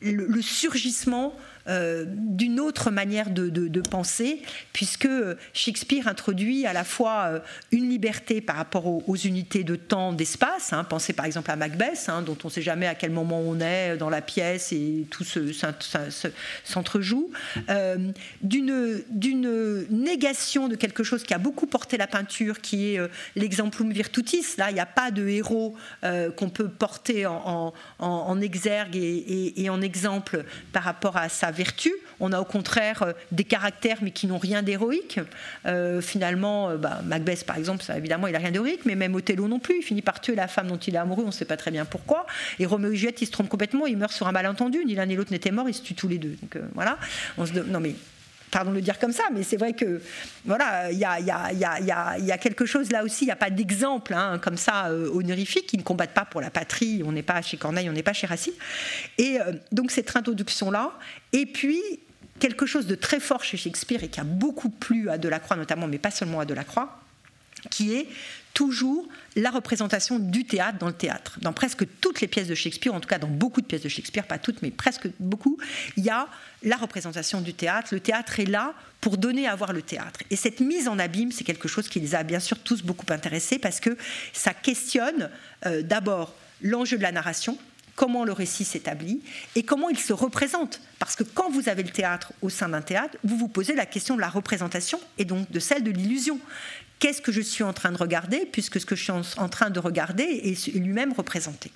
[0.00, 1.34] le, surgissement
[1.68, 4.42] euh, d'une autre manière de, penser,
[4.72, 5.08] puisque
[5.52, 7.40] Shakespeare introduit à la fois euh,
[7.70, 10.72] une liberté par rapport aux, unités de temps, d'espace.
[10.72, 13.40] Hein, pensez par exemple à Macbeth, hein, dont on ne sait jamais à quel moment
[13.40, 15.24] on est dans la pièce et tout
[16.64, 17.30] s'entrejoue,
[17.68, 18.10] euh,
[18.40, 23.00] d'une négation de quelque chose qui a beaucoup porté la peinture, qui est
[23.36, 24.44] l'exemplum virtutis.
[24.58, 25.76] Là, il n'y a pas de héros
[26.36, 31.92] qu'on peut porter en, exergue et, et en exemple par rapport à sa vertu.
[32.18, 35.20] On a au contraire euh, des caractères, mais qui n'ont rien d'héroïque.
[35.66, 39.14] Euh, finalement, euh, bah, Macbeth, par exemple, ça, évidemment, il n'a rien d'héroïque, mais même
[39.14, 39.76] Othello non plus.
[39.78, 41.70] Il finit par tuer la femme dont il est amoureux, on ne sait pas très
[41.70, 42.26] bien pourquoi.
[42.58, 44.84] Et Roméo et Juliette, ils se trompent complètement, ils meurent sur un malentendu.
[44.84, 46.36] Ni l'un ni l'autre n'était mort, ils se tuent tous les deux.
[46.42, 46.98] Donc voilà.
[47.38, 47.52] On se...
[47.52, 47.94] Non mais
[48.52, 50.00] pardon de le dire comme ça, mais c'est vrai que
[50.44, 54.58] voilà, il y a, quelque chose là aussi, il n'y a pas d'exemple hein, comme
[54.58, 57.88] ça euh, honorifique, qui ne combattent pas pour la patrie, on n'est pas chez Corneille,
[57.88, 58.52] on n'est pas chez Racine.
[59.18, 60.92] Et euh, donc cette introduction-là,
[61.32, 61.80] et puis
[62.38, 65.88] quelque chose de très fort chez Shakespeare et qui a beaucoup plu à Delacroix notamment,
[65.88, 67.00] mais pas seulement à Delacroix,
[67.70, 68.06] qui est
[68.54, 71.38] toujours la représentation du théâtre dans le théâtre.
[71.40, 73.88] Dans presque toutes les pièces de Shakespeare, en tout cas dans beaucoup de pièces de
[73.88, 75.58] Shakespeare, pas toutes, mais presque beaucoup,
[75.96, 76.28] il y a
[76.62, 77.88] la représentation du théâtre.
[77.92, 80.20] Le théâtre est là pour donner à voir le théâtre.
[80.30, 83.06] Et cette mise en abîme, c'est quelque chose qui les a bien sûr tous beaucoup
[83.10, 83.96] intéressés parce que
[84.32, 85.30] ça questionne
[85.66, 87.58] euh, d'abord l'enjeu de la narration,
[87.96, 89.20] comment le récit s'établit
[89.54, 90.80] et comment il se représente.
[90.98, 93.86] Parce que quand vous avez le théâtre au sein d'un théâtre, vous vous posez la
[93.86, 96.38] question de la représentation et donc de celle de l'illusion
[97.02, 99.70] qu'est-ce que je suis en train de regarder, puisque ce que je suis en train
[99.70, 101.72] de regarder est lui-même représenté.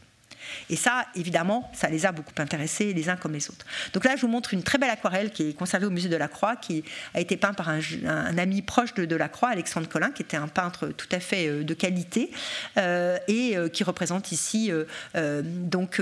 [0.70, 3.66] Et ça, évidemment, ça les a beaucoup intéressés, les uns comme les autres.
[3.92, 6.16] Donc là, je vous montre une très belle aquarelle qui est conservée au musée de
[6.16, 6.84] la Croix, qui
[7.14, 7.80] a été peint par un,
[8.38, 11.64] ami proche de, la Croix, Alexandre Collin, qui était un peintre tout à fait euh,
[11.64, 12.30] de qualité,
[12.76, 14.70] euh, et euh, qui représente ici,
[15.14, 16.00] donc,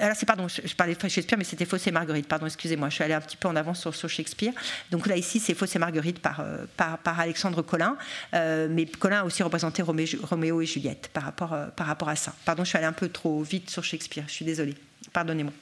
[0.00, 3.04] alors c'est pardon, je, parlais de Shakespeare, mais c'était et Marguerite, pardon, excusez-moi, je suis
[3.04, 4.52] allée un petit peu en avance sur, Shakespeare.
[4.90, 6.42] Donc là, ici, c'est et Marguerite par,
[6.76, 7.96] par, Alexandre Collin,
[8.32, 12.32] mais Collin a aussi représenté Roméo et Juliette par rapport, par rapport à ça.
[12.44, 14.24] Pardon, je suis allée un peu trop vite sur Shakespeare.
[14.26, 14.74] Je suis désolée.
[15.12, 15.52] Pardonnez-moi.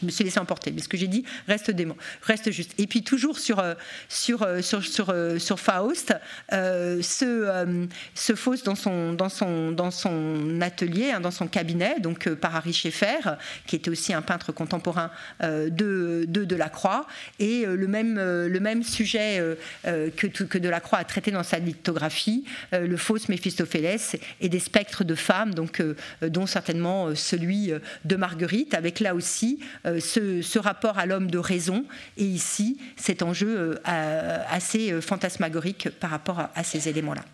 [0.00, 2.72] Je me suis laissé emporter, mais ce que j'ai dit reste dément, reste juste.
[2.78, 3.74] Et puis toujours sur euh,
[4.08, 6.14] sur euh, sur sur, euh, sur Faust,
[6.52, 12.00] euh, ce, ce Faust dans son dans son dans son atelier, hein, dans son cabinet,
[12.00, 13.36] donc par Harry Schaeffer,
[13.66, 15.10] qui était aussi un peintre contemporain
[15.42, 17.06] de, de Delacroix,
[17.38, 22.96] et le même le même sujet que que Delacroix a traité dans sa lithographie, le
[22.96, 25.82] Faust Méphistophélès et des spectres de femmes, donc
[26.22, 27.72] dont certainement celui
[28.04, 31.84] de Marguerite, avec là aussi euh, ce, rapport à l'homme de raison.
[32.16, 37.24] Et ici, cet enjeu euh, assez euh, fantasmagorique par rapport à, ces éléments-là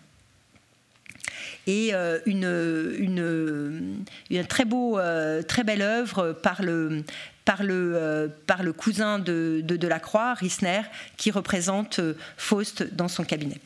[1.67, 1.93] et
[2.27, 4.05] une,
[4.47, 7.03] très, belle œuvre par le
[8.77, 10.81] cousin de, de Delacroix, Rissner,
[11.17, 11.99] qui représente
[12.37, 13.59] Faust dans son cabinet.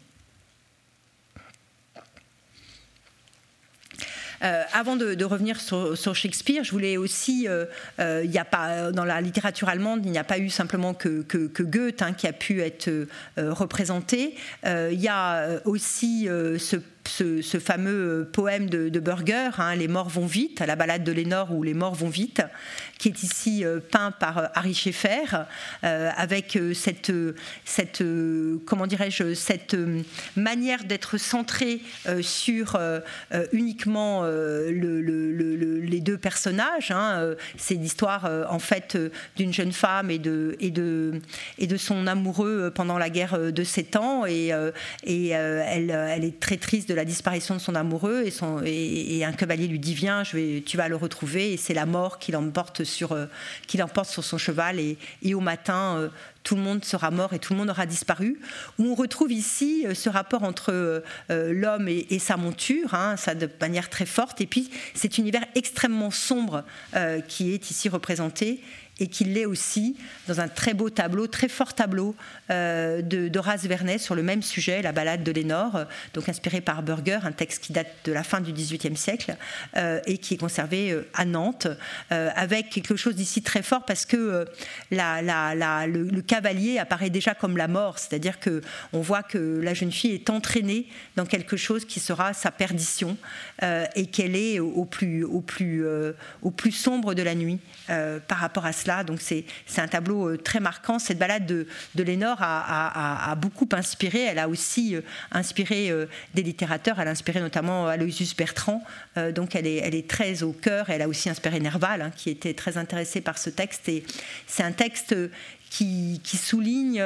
[4.44, 7.66] Euh, avant de, revenir sur, Shakespeare, je voulais aussi, euh,
[8.00, 11.24] euh, il a pas dans la littérature allemande, il n'y a pas eu simplement que,
[11.62, 12.90] Goethe hein, qui a pu être
[13.38, 14.36] représenté.
[14.66, 16.28] il y a aussi
[16.58, 16.78] ce
[17.10, 21.54] ce, fameux poème de, de Burger, hein, Les morts vont vite, la balade de Lénore
[21.54, 22.42] où les morts vont vite,
[23.00, 25.46] qui est ici euh, peint par euh, Harry Schaeffer,
[25.84, 27.12] euh, avec cette,
[27.66, 28.04] cette
[28.66, 29.76] comment dirais-je, cette
[30.36, 31.82] manière d'être centré
[32.22, 32.78] sur
[33.54, 36.92] uniquement le, les deux personnages.
[36.92, 37.36] Hein.
[37.58, 38.98] C'est l'histoire en fait
[39.36, 41.22] d'une jeune femme et de, et, de,
[41.58, 44.52] et de son amoureux pendant la guerre de Sept ans, et,
[45.04, 49.24] et elle, elle est très triste de la disparition de son amoureux, et, son, et,
[49.24, 52.20] un cavalier lui dit viens, je vais, tu vas le retrouver, et c'est la mort
[52.20, 53.26] qui l'emporte sur, euh,
[53.68, 56.10] qui l'emporte sur son cheval et, et au matin, euh,
[56.44, 58.40] tout le monde sera mort et tout le monde aura disparu.
[58.78, 63.50] Où on retrouve ici euh, ce rapport entre l'homme et, sa monture, hein, ça de
[63.60, 64.42] manière très forte.
[64.42, 66.64] Et puis cet univers extrêmement sombre
[67.28, 68.62] qui est ici représenté
[69.00, 69.96] et qu'il l'est aussi
[70.28, 72.16] dans un très beau tableau, très fort tableau
[72.52, 77.20] euh, d'Horace Vernet sur le même sujet, la balade de Lénore, donc inspiré par Burger,
[77.24, 79.36] un texte qui date de la fin du XVIIIe siècle
[79.78, 81.68] euh, et qui est conservé euh, à Nantes,
[82.10, 84.46] avec quelque chose d'ici très fort parce que
[84.92, 85.22] la,
[85.86, 88.62] le, cavalier apparaît déjà comme la mort, c'est-à-dire que
[88.94, 93.18] on voit que la jeune fille est entraînée dans quelque chose qui sera sa perdition
[93.62, 99.46] et qu'elle est au plus sombre de la nuit par rapport à cela donc c'est
[99.78, 101.00] un tableau euh, très marquant.
[101.00, 104.22] Cette balade de, de Lénore a, beaucoup inspiré.
[104.22, 107.00] Elle a aussi euh, inspiré euh, des littérateurs.
[107.00, 108.84] Elle a inspiré notamment Aloysius Bertrand.
[109.36, 110.90] donc elle est, elle est très au cœur.
[110.90, 113.88] Elle a aussi inspiré Nerval, hein, qui était très intéressé par ce texte.
[113.90, 114.04] Et
[114.48, 115.16] c'est un texte
[115.70, 117.04] qui, souligne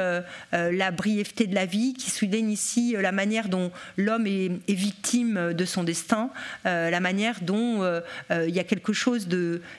[0.52, 5.64] la brièveté de la vie, qui souligne ici la manière dont l'homme est, victime de
[5.64, 6.30] son destin,
[6.64, 9.28] la manière dont il y a quelque chose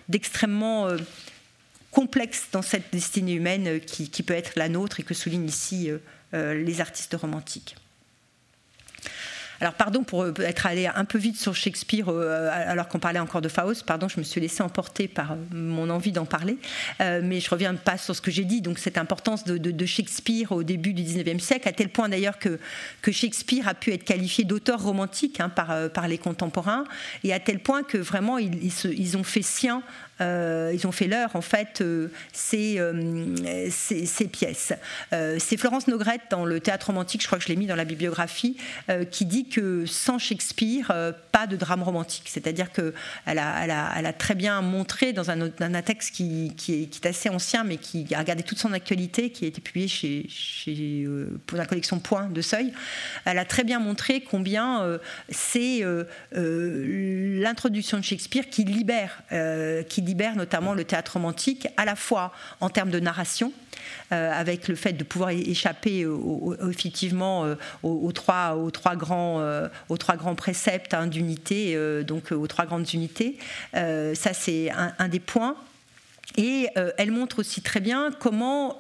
[0.08, 0.88] d'extrêmement
[1.96, 5.98] complexe dans cette destinée humaine qui, peut être la nôtre et que soulignent ici euh,
[6.34, 7.78] euh, les artistes romantiques.
[9.62, 13.40] Alors pardon pour euh, être allé un peu vite sur Shakespeare alors qu'on parlait encore
[13.40, 16.58] de Faust, pardon, je me suis laissé emporter par mon envie d'en parler,
[17.00, 20.64] mais je reviens pas sur ce que j'ai dit, donc cette importance de, Shakespeare au
[20.64, 22.60] début du 19e siècle, à tel point d'ailleurs que,
[23.10, 26.84] Shakespeare a pu être qualifié d'auteur romantique hein, par, les contemporains,
[27.24, 29.82] et à tel point que vraiment ils ont fait sien
[30.22, 33.36] euh, ils ont fait leur, en fait, euh, ces, euh,
[33.70, 34.74] ces, pièces.
[35.12, 37.86] c'est Florence Nogrette, dans le théâtre romantique, je crois que je l'ai mis dans la
[37.86, 38.58] bibliographie,
[39.12, 42.24] qui dit que sans Shakespeare, pas de drame romantique.
[42.26, 47.00] C'est-à-dire qu'elle a, elle a, très bien montré dans un, texte qui, qui, est, qui,
[47.04, 50.26] est, assez ancien, mais qui a regardé toute son actualité, qui a été publié chez,
[50.30, 51.08] chez,
[51.46, 52.74] pour la collection Point de Seuil,
[53.26, 55.00] elle a très bien montré combien
[55.30, 55.84] c'est
[56.32, 59.22] l'introduction de Shakespeare qui libère,
[59.88, 62.32] qui libère notamment le théâtre romantique, à la fois
[62.62, 63.52] en termes de narration,
[64.12, 66.06] euh, avec le fait de pouvoir échapper
[66.70, 68.56] effectivement euh, aux, trois,
[68.96, 73.38] grands, euh, aux trois grands préceptes hein, d'unité, donc aux trois grandes unités.
[73.74, 75.56] ça, c'est un, des points.
[76.38, 76.68] Et
[76.98, 78.78] elle montre aussi très bien comment,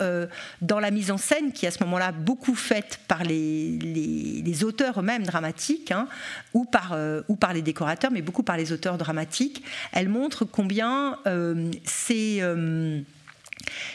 [0.62, 4.99] dans la mise en scène, qui est à ce moment-là beaucoup faite par les, auteurs
[4.99, 6.08] eux-mêmes dramatiques, hein,
[6.53, 6.97] ou, par,
[7.30, 11.18] ou par les décorateurs, mais beaucoup par les auteurs dramatiques, elle montre combien
[11.86, 12.41] c'est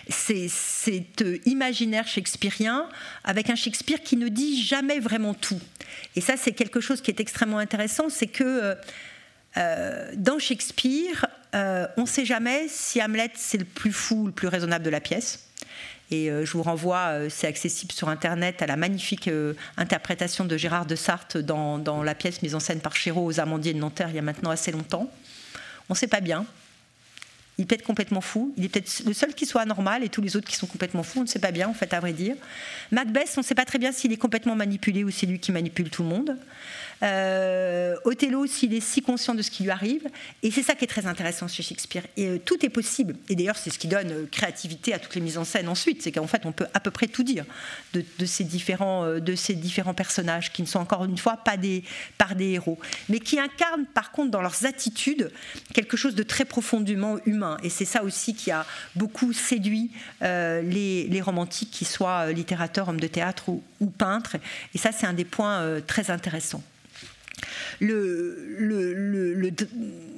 [0.09, 2.89] cet imaginaire shakespearien
[3.25, 5.61] avec un Shakespeare qui ne dit jamais vraiment tout.
[6.17, 8.75] Et ça, c'est quelque chose qui est extrêmement intéressant, c'est que euh,
[9.57, 14.33] euh, dans Shakespeare, euh, on ne sait jamais si Hamlet c'est le plus fou, le
[14.33, 15.47] plus raisonnable de la pièce.
[16.13, 19.31] Et je vous renvoie, c'est accessible sur Internet, à la magnifique
[19.77, 23.39] interprétation de Gérard de Sarthe dans, dans, la pièce mise en scène par Chéreau aux
[23.39, 25.09] Amandiers de Nanterre il y a maintenant assez longtemps.
[25.89, 26.47] On ne sait pas bien
[27.61, 28.55] Il est peut-être complètement fou.
[28.57, 31.03] Il est peut-être le seul qui soit anormal et tous les autres qui sont complètement
[31.03, 31.19] fous.
[31.19, 32.35] On ne sait pas bien, en fait, à vrai dire.
[32.91, 35.53] Macbeth, on ne sait pas très bien s'il est complètement manipulé ou c'est lui qui
[35.53, 36.39] manipule tout le monde.
[37.03, 40.07] Euh, Othello, s'il est si conscient de ce qui lui arrive.
[40.43, 42.05] Et c'est ça qui est très intéressant chez Shakespeare.
[42.17, 43.17] Et euh, tout est possible.
[43.29, 46.03] Et d'ailleurs, c'est ce qui donne euh, créativité à toutes les mises en scène ensuite.
[46.03, 47.45] C'est qu'en fait, on peut à peu près tout dire
[47.93, 51.85] de, ces différents, de ces différents personnages qui ne sont encore une fois pas des,
[52.17, 52.79] par des héros,
[53.11, 55.31] mais qui incarnent par contre dans leurs attitudes
[55.75, 57.50] quelque chose de très profondément humain.
[57.63, 59.91] Et c'est ça aussi qui a beaucoup séduit
[60.21, 64.37] les, les, romantiques, qu'ils soient littérateurs, hommes de théâtre ou, ou peintres.
[64.75, 66.63] Et ça, c'est un des points très intéressants
[67.80, 69.51] le,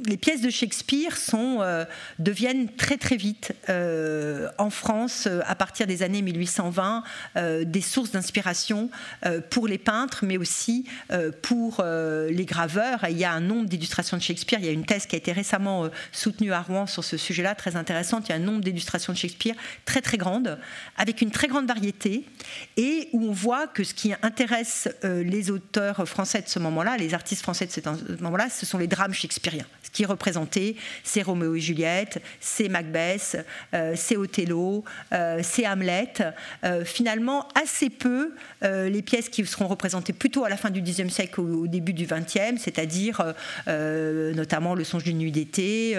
[0.06, 1.84] les pièces de Shakespeare sont, euh,
[2.18, 7.02] deviennent très très vite euh, en France, euh, à partir des années 1820,
[7.64, 8.90] des sources d'inspiration
[9.50, 10.84] pour les peintres, mais aussi
[11.42, 13.04] pour les graveurs.
[13.08, 14.58] il y a un nombre d'illustrations de Shakespeare.
[14.60, 17.54] Il y a une thèse qui a été récemment soutenue à Rouen sur ce sujet-là,
[17.54, 18.28] très intéressante.
[18.28, 19.54] Il y a un nombre d'illustrations de Shakespeare
[19.84, 20.58] très très grande,
[20.96, 22.24] avec une très grande variété,
[22.76, 27.11] et où on voit que ce qui intéresse les auteurs français de ce moment-là, les
[27.14, 29.66] artistes français de ce moment-là, ce sont les drames shakespeariens.
[29.82, 33.44] Ce qui est représenté, c'est Roméo et Juliette, c'est Macbeth,
[33.74, 36.14] euh, c'est Othello, euh, c'est Hamlet.
[36.64, 38.32] Euh, finalement, assez peu
[38.62, 41.92] les pièces qui seront représentées plutôt à la fin du Xe siècle ou au début
[41.92, 43.34] du XXe, c'est-à-dire
[43.66, 45.96] notamment Le songe d'une nuit d'été,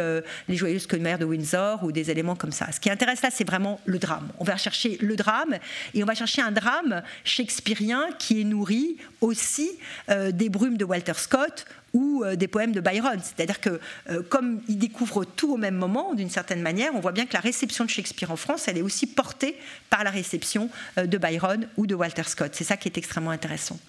[0.47, 2.71] Les joyeuses commères de Windsor ou des éléments comme ça.
[2.71, 4.29] Ce qui intéresse là, c'est vraiment le drame.
[4.39, 5.55] On va chercher le drame
[5.93, 9.69] et on va chercher un drame shakespearien qui est nourri aussi
[10.07, 13.19] des brumes de Walter Scott ou euh, des poèmes de Byron.
[13.21, 13.79] C'est-à-dire que
[14.09, 17.33] euh, comme ils découvrent tout au même moment, d'une certaine manière, on voit bien que
[17.33, 19.55] la réception de Shakespeare en France, elle est aussi portée
[19.89, 22.51] par la réception euh, de Byron ou de Walter Scott.
[22.53, 23.79] C'est ça qui est extrêmement intéressant.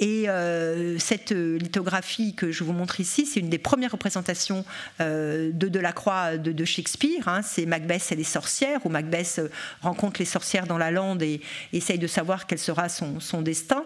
[0.00, 0.26] Et
[0.98, 4.64] cette lithographie que je vous montre ici, c'est une des premières représentations
[4.98, 7.26] de Delacroix de, de Shakespeare.
[7.28, 7.42] Hein.
[7.42, 9.40] C'est Macbeth et les sorcières, où Macbeth
[9.82, 11.40] rencontre les sorcières dans la lande et
[11.72, 13.84] essaye de savoir quel sera son destin.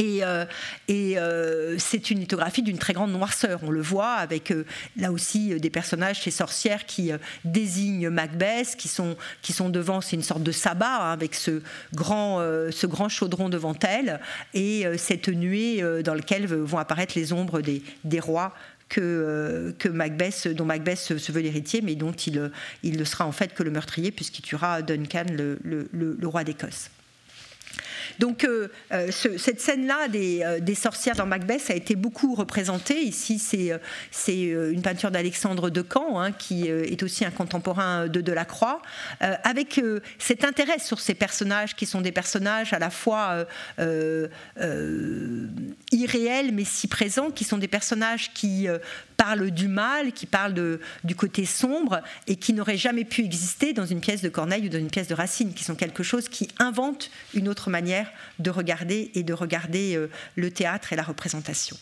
[0.00, 0.46] Et, euh,
[0.90, 3.60] euh, c'est une lithographie d'une très grande noirceur.
[3.62, 4.64] On le voit avec euh,
[4.96, 7.12] là aussi des personnages, ces sorcières qui
[7.44, 11.60] désignent Macbeth, qui sont, qui sont devant, c'est une sorte de sabbat hein, avec ce
[11.94, 12.40] grand,
[12.70, 14.20] ce grand chaudron devant elles
[14.54, 18.54] et cette nuée dans laquelle vont apparaître les ombres des, des rois
[18.88, 22.50] que, que Macbeth, dont Macbeth se, veut l'héritier, mais dont il,
[22.82, 26.90] il ne sera en fait que le meurtrier puisqu'il tuera Duncan, le, le roi d'Écosse.
[28.18, 33.00] Donc euh, euh, cette scène-là euh, des, sorcières dans Macbeth a été beaucoup représentée.
[33.02, 33.38] Ici,
[34.10, 38.82] c'est une peinture d'Alexandre de Camp, hein, qui est aussi un contemporain de Delacroix,
[39.20, 39.80] avec
[40.18, 43.46] cet intérêt sur ces personnages qui sont des personnages à la fois
[45.92, 48.68] irréels mais si présents, qui sont des personnages qui
[49.16, 53.86] parlent du mal, qui parlent du côté sombre et qui n'auraient jamais pu exister dans
[53.86, 56.48] une pièce de Corneille ou dans une pièce de Racine, qui sont quelque chose qui
[56.58, 57.99] invente une autre manière
[58.38, 61.76] de regarder et de regarder euh, le théâtre et la représentation.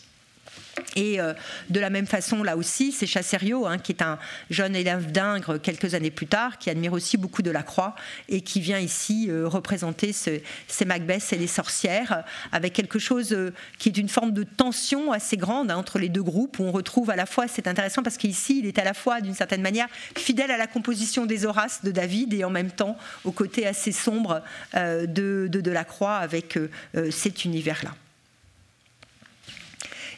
[0.95, 1.33] Et euh,
[1.69, 4.17] de la même façon, là aussi, c'est Chasserio, hein, qui est un
[4.49, 7.95] jeune élève d'Ingres quelques années plus tard, qui admire aussi beaucoup de la croix
[8.27, 13.35] et qui vient ici euh, représenter ces Macbeth et les sorcières, avec quelque chose
[13.77, 16.71] qui est une forme de tension assez grande hein, entre les deux groupes, où on
[16.71, 19.61] retrouve à la fois, c'est intéressant parce qu'ici, il est à la fois, d'une certaine
[19.61, 23.67] manière, fidèle à la composition des Horaces de David et en même temps au côté
[23.67, 24.41] assez sombre
[24.73, 25.05] de,
[25.47, 26.57] de, de la croix avec
[27.11, 27.91] cet univers-là.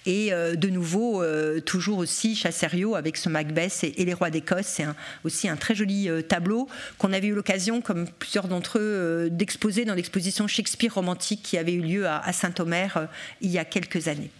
[0.06, 4.66] Et euh, de nouveau, euh, toujours aussi Chasserio avec ce Macbeth et, les rois d'Écosse.
[4.66, 4.86] C'est
[5.24, 9.86] aussi un très joli euh, tableau qu'on avait eu l'occasion, comme plusieurs d'entre eux, d'exposer
[9.86, 13.08] dans l'exposition Shakespeare romantique qui avait eu lieu à, Saint-Omer
[13.41, 14.32] il y a quelques années.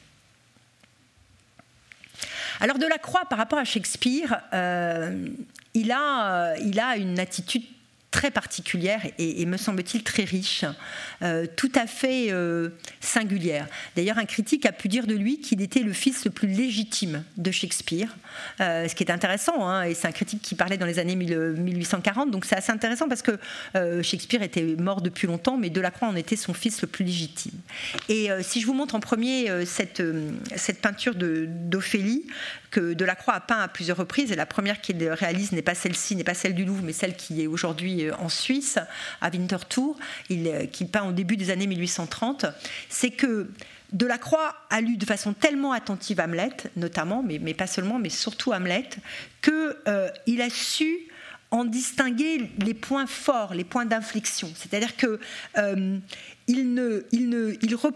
[2.60, 4.42] Alors Delacroix, par rapport à Shakespeare,
[5.74, 7.64] il, a, il a une attitude
[8.12, 10.66] très particulière et, me semble-t-il très riche,
[11.22, 13.68] euh, tout à fait euh, singulière.
[13.96, 17.24] D'ailleurs, un critique a pu dire de lui qu'il était le fils le plus légitime
[17.38, 18.16] de Shakespeare,
[18.60, 21.16] euh, ce qui est intéressant, hein, et c'est un critique qui parlait dans les années
[21.16, 23.40] 1840, donc c'est assez intéressant parce que
[24.04, 27.54] Shakespeare était mort depuis longtemps, mais Delacroix en était son fils le plus légitime.
[28.10, 30.04] Et si je vous montre en premier cette,
[30.58, 32.26] cette peinture d'Ophélie,
[32.72, 36.16] que Delacroix a peint à plusieurs reprises, et la première qu'il réalise n'est pas celle-ci,
[36.16, 38.80] n'est pas celle du Louvre, mais celle qui est aujourd'hui euh, en Suisse,
[39.20, 39.96] à Winterthur,
[40.32, 42.46] euh, qu'il peint au début des années 1830,
[42.90, 43.52] c'est que
[43.92, 48.90] Delacroix a lu de façon tellement attentive Hamlet, notamment, mais, pas seulement, mais surtout Hamlet,
[49.42, 49.54] qu'il
[49.88, 50.10] euh,
[50.40, 50.98] a su
[51.54, 54.50] en distinguer les points forts, les points d'inflexion.
[54.56, 55.20] C'est-à-dire que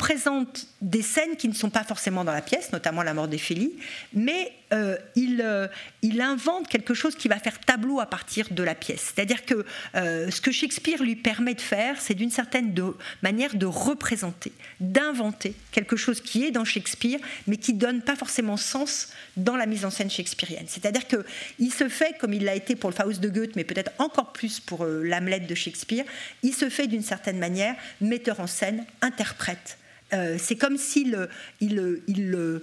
[0.06, 3.74] représente des scènes qui ne sont pas forcément dans la pièce, notamment la mort d'Ophélie,
[4.14, 5.68] mais euh, il, euh,
[6.02, 9.14] il, invente quelque chose qui va faire tableau à partir de la pièce.
[9.14, 9.64] C'est-à-dire que
[9.96, 12.74] euh, ce que Shakespeare lui permet de faire, c'est d'une certaine
[13.22, 18.58] manière de représenter, d'inventer quelque chose qui est dans Shakespeare, mais qui donne pas forcément
[18.58, 20.66] sens dans la mise en scène shakespearienne.
[20.68, 23.92] C'est-à-dire qu'il se fait, comme il l'a été pour le Faust de Goethe, mais peut-être
[24.00, 26.06] encore plus pour l'Hamlet de Shakespeare,
[26.42, 29.78] il se fait d'une certaine manière metteur en scène, interprète.
[30.12, 31.28] c'est comme s'il
[31.60, 32.62] il, il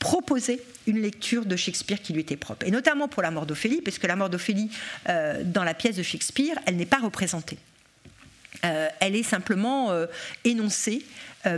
[0.00, 0.60] proposer
[0.90, 2.66] une lecture de Shakespeare qui lui était propre.
[2.66, 4.70] Et notamment pour la mort d'Ophélie, parce que la mort d'Ophélie,
[5.08, 7.58] euh, dans la pièce de Shakespeare, elle n'est pas représentée.
[8.64, 10.06] Euh, elle est simplement euh,
[10.44, 11.04] énoncée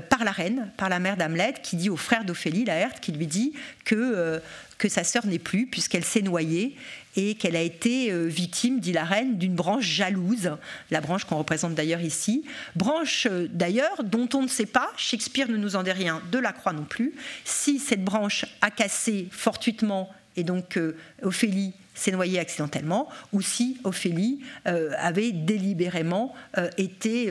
[0.09, 3.27] par la reine, par la mère d'Hamlet, qui dit au frère d'Ophélie, Laerte, qui lui
[3.27, 3.53] dit
[3.85, 4.41] que,
[4.79, 6.77] que sa sœur n'est plus, puisqu'elle s'est noyée
[7.17, 10.53] et qu'elle a été euh, victime, dit la reine, d'une branche jalouse,
[10.91, 12.45] la branche qu'on représente d'ailleurs ici,
[12.75, 16.39] branche euh, d'ailleurs dont on ne sait pas, Shakespeare ne nous en dit rien, de
[16.39, 22.11] la croix non plus, si cette branche a cassé fortuitement et donc euh, Ophélie s'est
[22.11, 26.35] noyée accidentellement, ou si Ophélie avait délibérément
[26.79, 27.31] été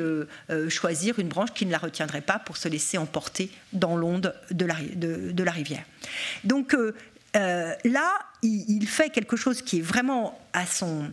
[0.69, 4.65] choisir une branche qui ne la retiendrait pas pour se laisser emporter dans l'onde de
[4.65, 5.83] la, de, la, rivière.
[6.43, 6.75] Donc
[7.33, 11.11] là, il, fait quelque chose qui est vraiment à son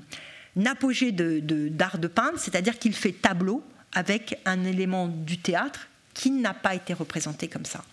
[0.66, 3.62] apogée d'art de, de peindre, c'est-à-dire qu'il fait tableau
[3.92, 7.84] avec un élément du théâtre qui n'a pas été représenté comme ça.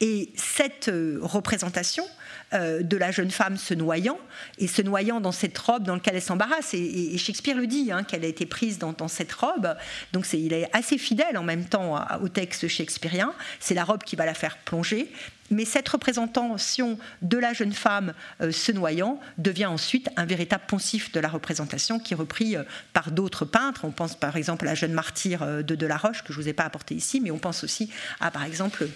[0.00, 2.04] Et cette euh, représentation
[2.52, 4.18] euh, de la jeune femme se noyant,
[4.58, 8.02] et se noyant dans cette robe dans laquelle elle s'embarrasse, et, Shakespeare le dit, hein,
[8.02, 9.74] qu'elle a été prise dans, cette robe,
[10.12, 14.16] donc il est assez fidèle en même temps au texte shakespearien, c'est la robe qui
[14.16, 15.10] va la faire plonger,
[15.50, 21.12] mais cette représentation de la jeune femme euh, se noyant devient ensuite un véritable poncif
[21.12, 22.62] de la représentation qui est repris euh,
[22.92, 23.84] par d'autres peintres.
[23.84, 26.54] On pense par exemple à la jeune martyre de Delaroche, que je ne vous ai
[26.54, 28.88] pas apporté ici, mais on pense aussi à par exemple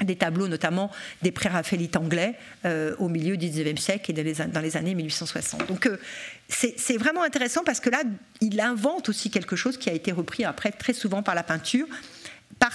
[0.00, 0.90] des tableaux, notamment
[1.22, 2.34] des pré-raphaélites anglais
[2.98, 5.66] au milieu du XIXe siècle et dans les, années 1860.
[5.66, 5.90] Donc
[6.48, 8.02] c'est vraiment intéressant parce que là,
[8.40, 11.86] il invente aussi quelque chose qui a été repris après très souvent par la peinture
[12.58, 12.72] par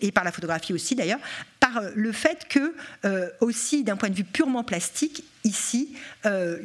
[0.00, 1.18] et par la photographie aussi d'ailleurs,
[1.60, 5.94] par euh, le fait que, euh, aussi d'un point de vue purement plastique, ici,
[6.26, 6.58] euh,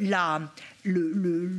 [0.84, 1.50] le, le,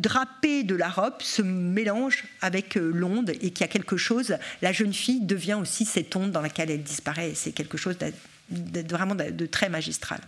[0.00, 4.72] drapé de la robe se mélange avec l'onde et qu'il y a quelque chose, la
[4.72, 7.32] jeune fille devient aussi cette onde dans laquelle elle disparaît.
[7.34, 7.96] C'est quelque chose
[8.50, 10.20] vraiment de très magistral.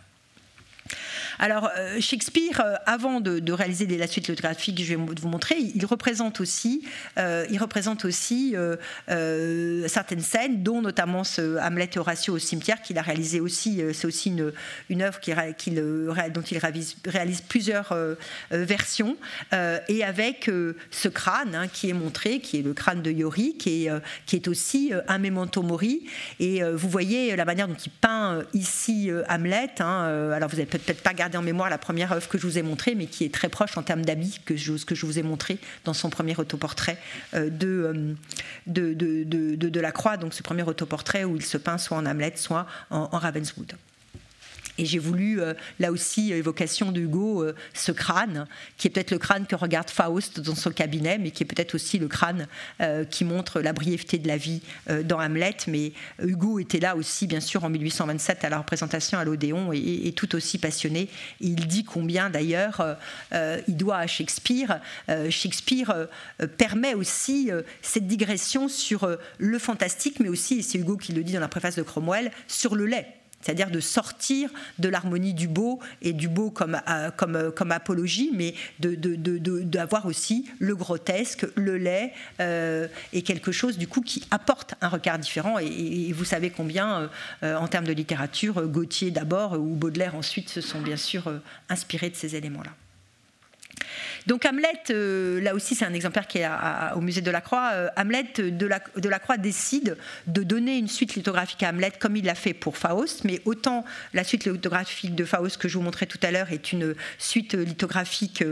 [1.38, 5.56] Alors, euh, Shakespeare, euh, avant de, réaliser la suite lithographique que je vais vous montrer,
[5.58, 6.84] il représente aussi,
[7.18, 8.54] euh, il représente aussi
[9.88, 13.82] certaines scènes, dont notamment ce Hamlet et Horatio au cimetière, qu'il a réalisé aussi.
[13.92, 15.18] C'est aussi une, œuvre
[16.30, 17.94] dont il réalise, plusieurs
[18.50, 19.16] versions,
[19.88, 20.50] et avec
[20.90, 23.90] ce crâne hein, qui est montré, qui est le crâne de Yori, qui est,
[24.26, 26.06] qui est aussi un memento mori.
[26.38, 29.70] Et vous voyez la manière dont il peint ici Hamlet.
[29.80, 32.58] Hein, alors, vous n'avez peut-être pas gardé en mémoire la première œuvre que je vous
[32.58, 35.18] ai montrée, mais qui est très proche en termes d'habits que je, que je vous
[35.18, 36.98] ai montré dans son premier autoportrait
[37.34, 38.14] euh, euh,
[38.66, 42.66] de, de, de, donc ce premier autoportrait où il se peint soit en Hamlet, soit
[42.90, 43.74] en Ravenswood.
[44.80, 48.46] Et j'ai voulu, euh, là aussi, évocation d'Hugo, euh, ce crâne,
[48.78, 51.74] qui est peut-être le crâne que regarde Faust dans son cabinet, mais qui est peut-être
[51.74, 52.48] aussi le crâne
[52.80, 54.62] euh, qui montre la brièveté de la vie
[55.04, 55.56] dans Hamlet.
[55.66, 60.12] Mais Hugo était là aussi, bien sûr, en 1827 à la représentation à l'Odéon, et,
[60.16, 61.10] tout aussi passionné.
[61.40, 62.96] il dit combien, d'ailleurs,
[63.32, 64.80] il doit à Shakespeare.
[65.28, 66.08] Shakespeare
[66.56, 67.50] permet aussi
[67.82, 71.48] cette digression sur le fantastique, mais aussi, et c'est Hugo qui le dit dans la
[71.48, 76.28] préface de Cromwell, sur le lait c'est-à-dire de sortir de l'harmonie du beau et du
[76.28, 82.12] beau comme, euh, comme, euh, comme apologie, mais d'avoir de, aussi le grotesque, le laid
[82.40, 85.58] euh, et quelque chose du coup qui apporte un regard différent.
[85.58, 87.08] Et, vous savez combien,
[87.42, 91.32] en termes de littérature, Gauthier d'abord ou Baudelaire ensuite se sont bien sûr
[91.68, 92.70] inspirés de ces éléments-là.
[94.26, 96.48] Donc Hamlet, euh, là aussi c'est un exemplaire qui est
[96.94, 97.70] au musée de la Croix.
[97.72, 99.96] Euh, Hamlet de la, de la, Croix décide
[100.26, 103.84] de donner une suite lithographique à Hamlet comme il l'a fait pour Faust, mais autant
[104.12, 107.54] la suite lithographique de Faust que je vous montrais tout à l'heure est une suite
[107.54, 108.44] lithographique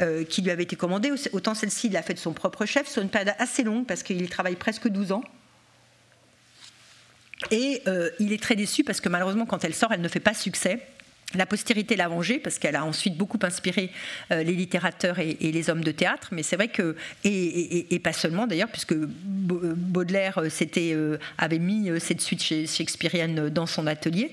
[0.00, 2.88] euh, qui lui avait été commandée, autant celle-ci il l'a fait de son propre chef
[2.88, 5.22] sur une période assez longue parce qu'il travaille presque 12 ans.
[7.50, 7.82] Et
[8.18, 10.80] il est très déçu parce que malheureusement quand elle sort elle ne fait pas succès.
[11.34, 13.90] La postérité l'a vengée parce qu'elle a ensuite beaucoup inspiré
[14.32, 18.46] euh, les littérateurs et, les hommes de théâtre, mais c'est vrai que, et, pas seulement
[18.46, 24.32] d'ailleurs, puisque Baudelaire euh, euh, avait mis cette suite shakespearienne dans son atelier.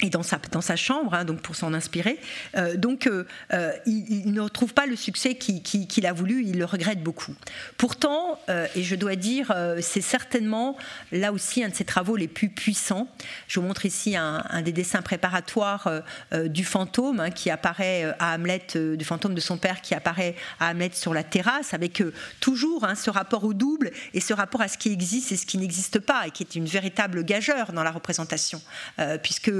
[0.00, 2.18] Et dans sa, dans sa chambre, hein, donc pour s'en inspirer.
[2.56, 6.64] Euh, donc, euh, euh, il, ne retrouve pas le succès qu'il a voulu, il le
[6.64, 7.34] regrette beaucoup.
[7.78, 8.38] Pourtant,
[8.74, 10.76] et je dois dire, c'est certainement
[11.12, 13.08] là aussi un de ses travaux les plus puissants.
[13.46, 15.88] Je vous montre ici un, des dessins préparatoires
[16.32, 20.70] du fantôme hein, qui apparaît à Hamlet, du fantôme de son père qui apparaît à
[20.70, 22.02] Hamlet sur la terrasse, avec
[22.40, 25.46] toujours hein, ce rapport au double et ce rapport à ce qui existe et ce
[25.46, 28.60] qui n'existe pas, et qui est une véritable gageure dans la représentation,
[29.22, 29.52] puisque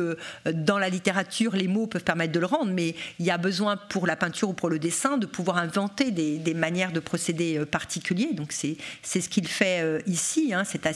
[0.52, 3.76] dans la littérature, les mots peuvent permettre de le rendre, mais il y a besoin
[3.76, 7.66] pour la peinture ou pour le dessin de pouvoir inventer des, manières de procéder euh,
[7.66, 8.32] particuliers.
[8.32, 10.88] Donc c'est ce qu'il fait euh, ici, hein, cette,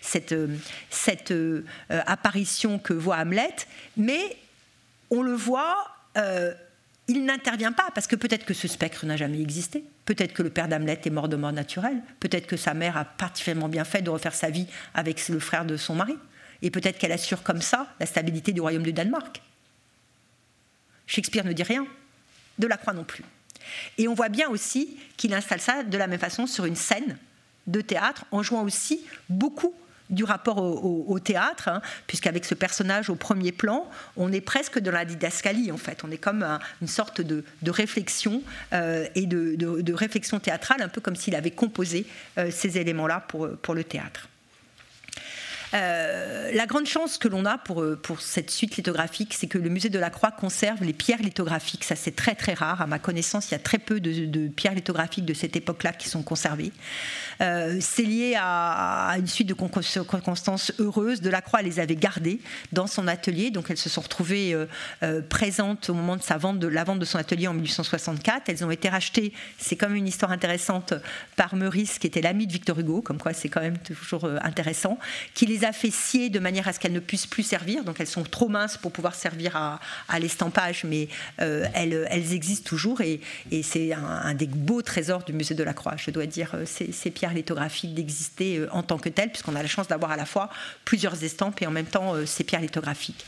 [0.00, 0.34] cette,
[0.90, 3.54] cette euh, apparition que voit Hamlet,
[3.96, 4.36] mais
[5.10, 5.76] on le voit.
[7.06, 10.50] il n'intervient pas parce que peut-être que ce spectre n'a jamais existé, peut-être que le
[10.50, 14.02] père d'Hamlet est mort de mort naturelle, peut-être que sa mère a particulièrement bien fait
[14.02, 16.16] de refaire sa vie avec le frère de son mari
[16.64, 19.40] et peut-être qu'elle assure comme ça la stabilité du royaume du Danemark.
[21.06, 21.86] Shakespeare ne dit rien,
[22.58, 23.22] Delacroix non plus.
[23.98, 27.18] Et on voit bien aussi qu'il installe ça de la même façon sur une scène
[27.66, 29.74] de théâtre, en jouant aussi beaucoup
[30.10, 34.90] du rapport au, théâtre, hein, puisqu'avec ce personnage au premier plan, on est presque dans
[34.90, 36.02] la didascalie en fait.
[36.04, 36.46] On est comme
[36.82, 38.42] une sorte de, réflexion
[38.74, 42.06] euh, et de, réflexion théâtrale, un peu comme s'il avait composé
[42.36, 44.28] euh, ces éléments-là pour le théâtre.
[45.74, 49.58] Euh, la grande chance que l'on a pour, euh, pour cette suite lithographique, c'est que
[49.58, 51.82] le musée de la Croix conserve les pierres lithographiques.
[51.82, 52.80] Ça, c'est très très rare.
[52.80, 56.08] À ma connaissance, il y a très peu de, pierres lithographiques de cette époque-là qui
[56.08, 56.72] sont conservées.
[57.40, 61.20] Euh, c'est lié à, une suite de circonstances heureuses.
[61.20, 62.40] De la Croix les avait gardées
[62.72, 64.56] dans son atelier, donc elles se sont retrouvées
[65.28, 68.48] présentes au moment de la vente de son atelier en 1864.
[68.48, 69.32] Elles ont été rachetées.
[69.58, 70.94] C'est quand même une histoire intéressante
[71.36, 74.98] par Meurice, qui était l'ami de Victor Hugo, comme quoi c'est quand même toujours intéressant,
[75.34, 77.84] qui les a fait scier de manière à ce qu'elles ne puissent plus servir.
[77.84, 81.08] Donc elles sont trop minces pour pouvoir servir à, l'estampage, mais
[81.40, 83.20] euh, elles, existent toujours et,
[83.62, 85.94] c'est un, des beaux trésors du musée de la Croix.
[85.96, 89.56] Je dois dire, euh, ces, ces pierres lithographiques d'exister euh, en tant que telles, puisqu'on
[89.56, 90.50] a la chance d'avoir à la fois
[90.84, 93.24] plusieurs estampes et en même temps ces pierres lithographiques.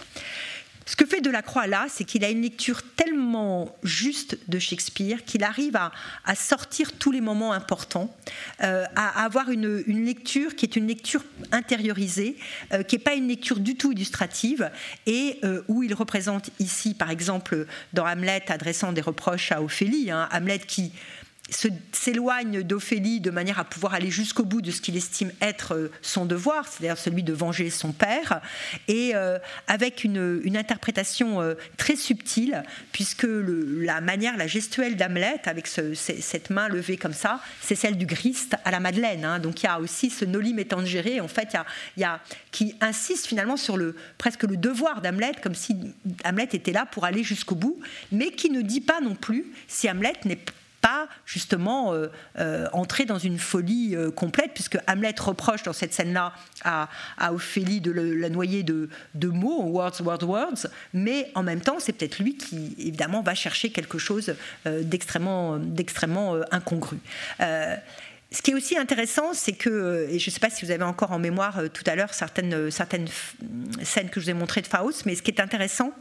[0.89, 5.43] Ce que fait Delacroix là, c'est qu'il a une lecture tellement juste de Shakespeare qu'il
[5.43, 5.91] arrive à,
[6.37, 8.15] sortir tous les moments importants,
[8.63, 12.37] euh, à, avoir une, lecture qui est une lecture intériorisée,
[12.73, 14.71] euh, qui n'est pas une lecture du tout illustrative,
[15.07, 20.13] et euh, où il représente ici, par exemple, dans Hamlet, adressant des reproches à Ophélie,
[20.13, 20.93] hein, Hamlet qui
[21.51, 25.93] s'éloigne d'Ophélie de manière à pouvoir aller jusqu'au bout de ce qu'il estime être euh,
[26.03, 28.41] son devoir, c'est-à-dire celui de venger son père,
[28.89, 29.39] et euh,
[29.69, 36.69] avec une, interprétation euh, très subtile, puisque la manière, la gestuelle d'Hamlet, avec cette main
[36.69, 39.25] levée comme ça, c'est celle du Christ à la Madeleine.
[39.25, 39.39] Hein.
[39.39, 41.57] Donc il y a aussi ce noli me tangere, en fait,
[42.51, 45.77] qui insiste finalement sur le, presque le devoir d'Hamlet, comme si
[46.25, 47.79] Hamlet était là pour aller jusqu'au bout,
[48.11, 50.53] mais qui ne dit pas non plus si Hamlet n'est pas
[51.25, 52.09] justement euh,
[52.39, 56.33] euh, entrer dans une folie euh, complète, puisque Hamlet reproche dans cette scène-là
[56.65, 56.89] à,
[57.31, 58.89] Ophélie de la noyer de,
[59.23, 63.71] mots, words, words, words, mais en même temps, c'est peut-être lui qui, évidemment, va chercher
[63.71, 64.35] quelque chose
[64.65, 66.99] d'extrêmement, d'extrêmement incongru.
[67.39, 70.83] Ce qui est aussi intéressant, c'est que, et je ne sais pas si vous avez
[70.83, 73.09] encore en mémoire tout à l'heure certaines, certaines
[73.83, 75.93] scènes que je vous ai montrées de Faust, mais ce qui est intéressant,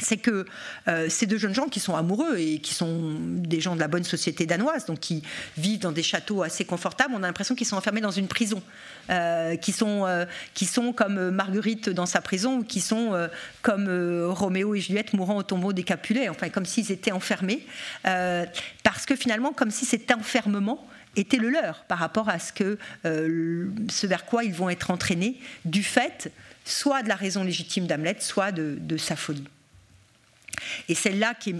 [0.00, 0.46] c'est que
[0.86, 3.88] euh, ces deux jeunes gens qui sont amoureux et qui sont des gens de la
[3.88, 5.22] bonne société danoise, donc qui
[5.56, 8.62] vivent dans des châteaux assez confortables, on a l'impression qu'ils sont enfermés dans une prison,
[9.10, 10.24] euh, qui, sont, euh,
[10.54, 13.28] sont comme Marguerite dans sa prison, ou qui sont
[13.62, 13.88] comme
[14.28, 17.66] Roméo et Juliette mourant au tombeau des Capulets, enfin comme s'ils étaient enfermés,
[18.02, 20.86] parce que finalement, comme si cet enfermement
[21.16, 25.40] était le leur par rapport à ce, que, ce vers quoi ils vont être entraînés
[25.64, 26.30] du fait
[26.64, 29.48] soit de la raison légitime d'Hamlet, soit de sa folie.
[30.88, 31.54] Et celle-là qui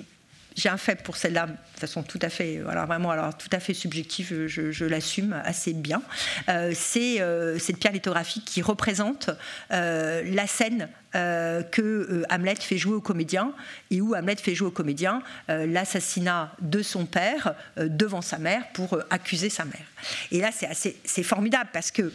[0.58, 3.60] j'ai un faible pour celle-là de façon tout à fait, voilà, vraiment, alors tout à
[3.60, 6.02] fait subjective, je, l'assume assez bien.
[6.48, 9.30] Euh, c'est euh, cette pierre lithographique qui représente
[9.70, 13.52] euh, la scène que Hamlet fait jouer au comédien
[13.90, 18.98] et où Hamlet fait jouer au comédien l'assassinat de son père devant sa mère pour
[19.10, 19.86] accuser sa mère.
[20.30, 22.12] Et là, c'est formidable parce que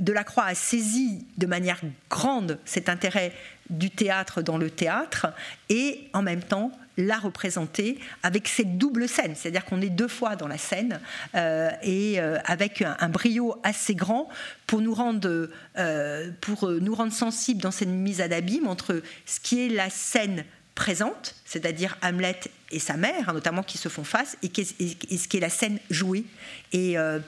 [0.00, 1.80] Delacroix a saisi de manière
[2.10, 3.32] grande cet intérêt
[3.70, 5.28] du théâtre dans le théâtre
[5.68, 10.36] et en même temps la représenter avec cette double scène, c'est-à-dire qu'on est deux fois
[10.36, 11.00] dans la scène
[11.34, 14.28] euh, et euh, avec un, brio assez grand
[14.66, 19.40] pour nous rendre, euh, pour nous rendre sensibles dans cette mise à l'abîme entre ce
[19.40, 20.44] qui est la scène
[20.76, 22.38] présente, c'est-à-dire Hamlet
[22.70, 25.78] et sa mère, hein, notamment, qui se font face, et, ce qui est la scène
[25.90, 26.24] jouée.
[26.72, 27.18] Et euh,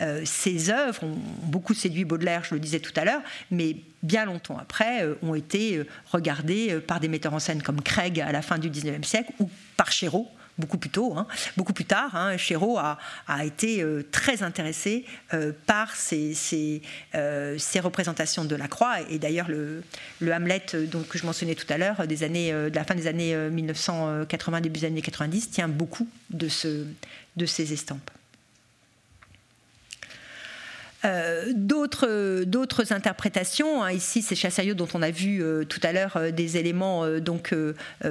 [0.00, 4.24] euh, ces œuvres ont beaucoup séduit Baudelaire, je le disais tout à l'heure, mais bien
[4.24, 8.42] longtemps après, euh, ont été regardées par des metteurs en scène comme Craig à la
[8.42, 10.28] fin du 19e siècle, ou par Chéreau,
[10.58, 11.26] beaucoup plus tôt, hein,
[11.56, 12.14] beaucoup plus tard.
[12.14, 12.98] Hein, Chéreau a,
[13.44, 15.04] été euh, très intéressé
[15.34, 16.82] euh, par ces,
[17.14, 19.00] euh, ces, représentations de la croix.
[19.10, 19.82] Et d'ailleurs, le,
[20.20, 24.80] le, Hamlet que je mentionnais tout à l'heure, de la fin des années 1980, début
[24.80, 26.84] des années 90, tient beaucoup de, ce,
[27.36, 28.10] de ces estampes.
[31.06, 33.92] Euh, d'autres interprétations, hein.
[33.92, 37.54] ici c'est Chassaillot dont on a vu euh, tout à l'heure euh, des éléments donc,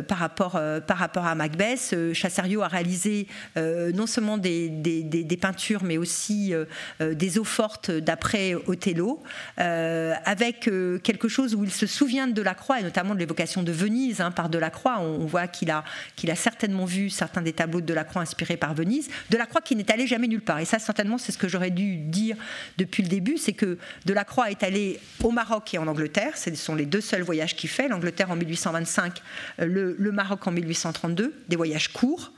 [0.08, 1.96] par, rapport, par rapport à Macbeth.
[2.14, 6.54] Chassaillot a réalisé non seulement des, des, peintures mais aussi
[7.00, 9.22] des eaux fortes d'après Othello,
[9.58, 10.70] avec
[11.04, 14.32] quelque chose où il se souvient de Delacroix et notamment de l'évocation de Venise hein,
[14.32, 15.00] par Delacroix.
[15.00, 15.84] On, on voit qu'il a,
[16.16, 19.10] qu'il a certainement vu certains des tableaux de Delacroix inspirés par Venise.
[19.30, 20.60] Delacroix qui n'est allé jamais nulle part.
[20.60, 22.38] Et ça certainement c'est ce que j'aurais dû dire
[22.78, 26.38] depuis le début, c'est que Delacroix est allé au Maroc et en Angleterre.
[26.38, 27.88] Ce sont les deux seuls voyages qu'il fait.
[27.88, 29.22] L'Angleterre en 1825,
[29.60, 32.32] euh, le, le Maroc en 1832, des voyages courts.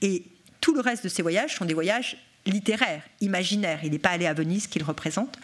[0.00, 0.24] Et
[0.60, 2.16] tout le reste de ces voyages sont des voyages
[2.46, 3.80] littéraire, imaginaire.
[3.84, 5.38] Il n'est pas allé à Venise qu'il représente.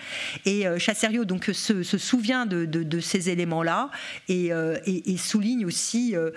[0.44, 0.78] Et euh,
[1.24, 3.90] donc se, souvient de, ces éléments-là
[4.28, 4.76] et, euh,
[5.16, 6.30] souligne aussi euh,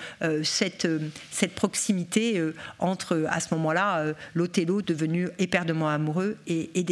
[0.44, 0.88] cette,
[1.32, 2.42] cette, proximité
[2.80, 6.86] entre, à ce moment-là, l'Othello devenu éperdument amoureux et, et.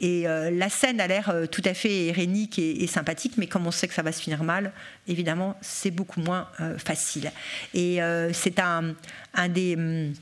[0.00, 3.88] Et la scène a l'air tout à fait irénique et, sympathique, mais comme on sait
[3.88, 4.72] que ça va se finir mal,
[5.06, 6.48] évidemment, c'est beaucoup moins
[6.78, 7.30] facile.
[7.74, 7.98] Et
[8.32, 8.94] c'est un,
[9.34, 10.12] un des hum,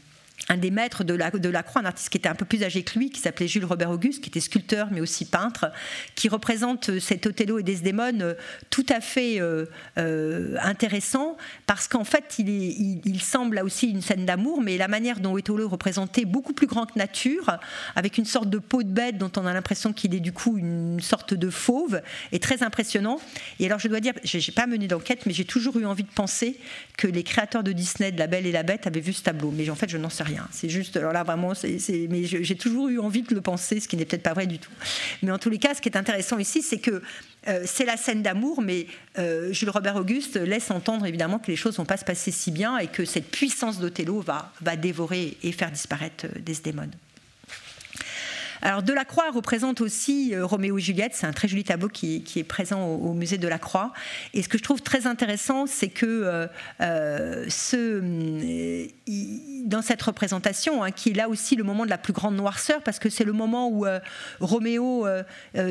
[0.49, 2.99] un des maîtres de la, Croix, un artiste qui était un peu plus âgé que
[2.99, 5.67] lui, qui s'appelait Jules Robert Auguste, qui était sculpteur mais aussi peintre,
[6.15, 8.35] qui représente euh, cet Othello et Desdémone euh,
[8.69, 9.67] tout à fait euh,
[10.61, 11.37] intéressant,
[11.67, 15.33] parce qu'en fait, il, il, semble là aussi une scène d'amour, mais la manière dont
[15.33, 17.59] Othello est représenté, beaucoup plus grand que nature,
[17.97, 20.59] avec une sorte de peau de bête dont on a l'impression qu'il est du coup
[20.59, 22.03] une sorte de fauve,
[22.33, 23.21] est très impressionnant.
[23.61, 26.13] Et alors, je dois dire, j'ai pas mené d'enquête, mais j'ai toujours eu envie de
[26.13, 26.59] penser
[26.97, 29.53] que les créateurs de Disney, de La Belle et la Bête, avaient vu ce tableau.
[29.57, 30.49] Mais en fait, je n'en sais rien.
[30.51, 31.79] C'est juste, alors là vraiment, c'est,
[32.11, 34.59] mais j'ai toujours eu envie de le penser, ce qui n'est peut-être pas vrai du
[34.59, 34.73] tout.
[35.23, 37.03] Mais en tous les cas, ce qui est intéressant ici, c'est que
[37.49, 38.87] euh, c'est la scène d'amour, mais
[39.19, 42.31] euh, Jules Robert Auguste laisse entendre évidemment que les choses ne vont pas se passer
[42.31, 46.93] si bien et que cette puissance d'Othello va, va dévorer et faire disparaître euh, Desdémone.
[48.65, 52.45] Alors Delacroix représente aussi euh, Roméo et Juliette, c'est un très joli tableau qui, est
[52.45, 53.93] présent au, musée de la Croix.
[54.33, 56.47] Et ce que je trouve très intéressant, c'est que euh,
[56.81, 57.47] euh,
[59.67, 62.81] dans cette représentation, hein, qui est là aussi le moment de la plus grande noirceur,
[62.83, 63.85] parce que c'est le moment où
[64.41, 65.07] Roméo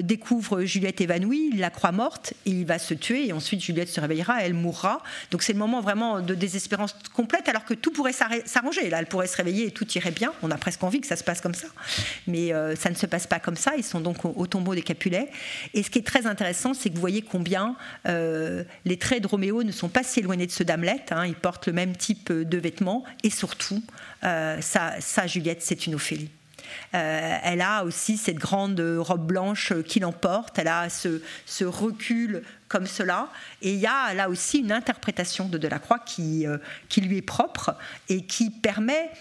[0.02, 4.00] découvre Juliette évanouie, la croit morte, et il va se tuer, et ensuite Juliette se
[4.00, 5.02] réveillera, elle mourra.
[5.32, 8.90] Donc c'est le moment vraiment de désespérance complète, alors que tout pourrait s'arranger.
[8.90, 10.32] Là, elle pourrait se réveiller et tout irait bien.
[10.44, 11.68] On a presque envie que ça se passe comme ça.
[12.28, 12.54] Mais
[12.84, 13.74] ça ne se passe pas comme ça.
[13.78, 15.30] Ils sont donc au, tombeau des Capulets.
[15.74, 17.78] Et ce qui est très intéressant, c'est que vous voyez combien
[18.08, 21.06] euh, les traits de Roméo ne sont pas si éloignés de ceux d'Hamlet.
[21.12, 21.26] Hein.
[21.26, 23.06] Il porte le même type de vêtements.
[23.24, 23.82] Et surtout,
[24.26, 26.30] euh, sa, Juliette, c'est une Ophélie.
[26.94, 32.88] Euh, elle a aussi cette grande robe blanche qui l'emporte, elle a ce, recul comme
[32.88, 33.30] cela,
[33.62, 36.48] et il y a là aussi une interprétation de Delacroix qui
[36.98, 37.76] lui est propre
[38.10, 39.12] et qui permet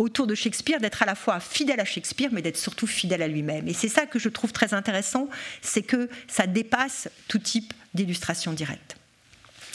[0.00, 3.28] autour de Shakespeare d'être à la fois fidèle à Shakespeare, mais d'être surtout fidèle à
[3.28, 3.68] lui-même.
[3.68, 5.28] Et c'est ça que je trouve très intéressant,
[5.60, 8.96] c'est que ça dépasse tout type d'illustration directe.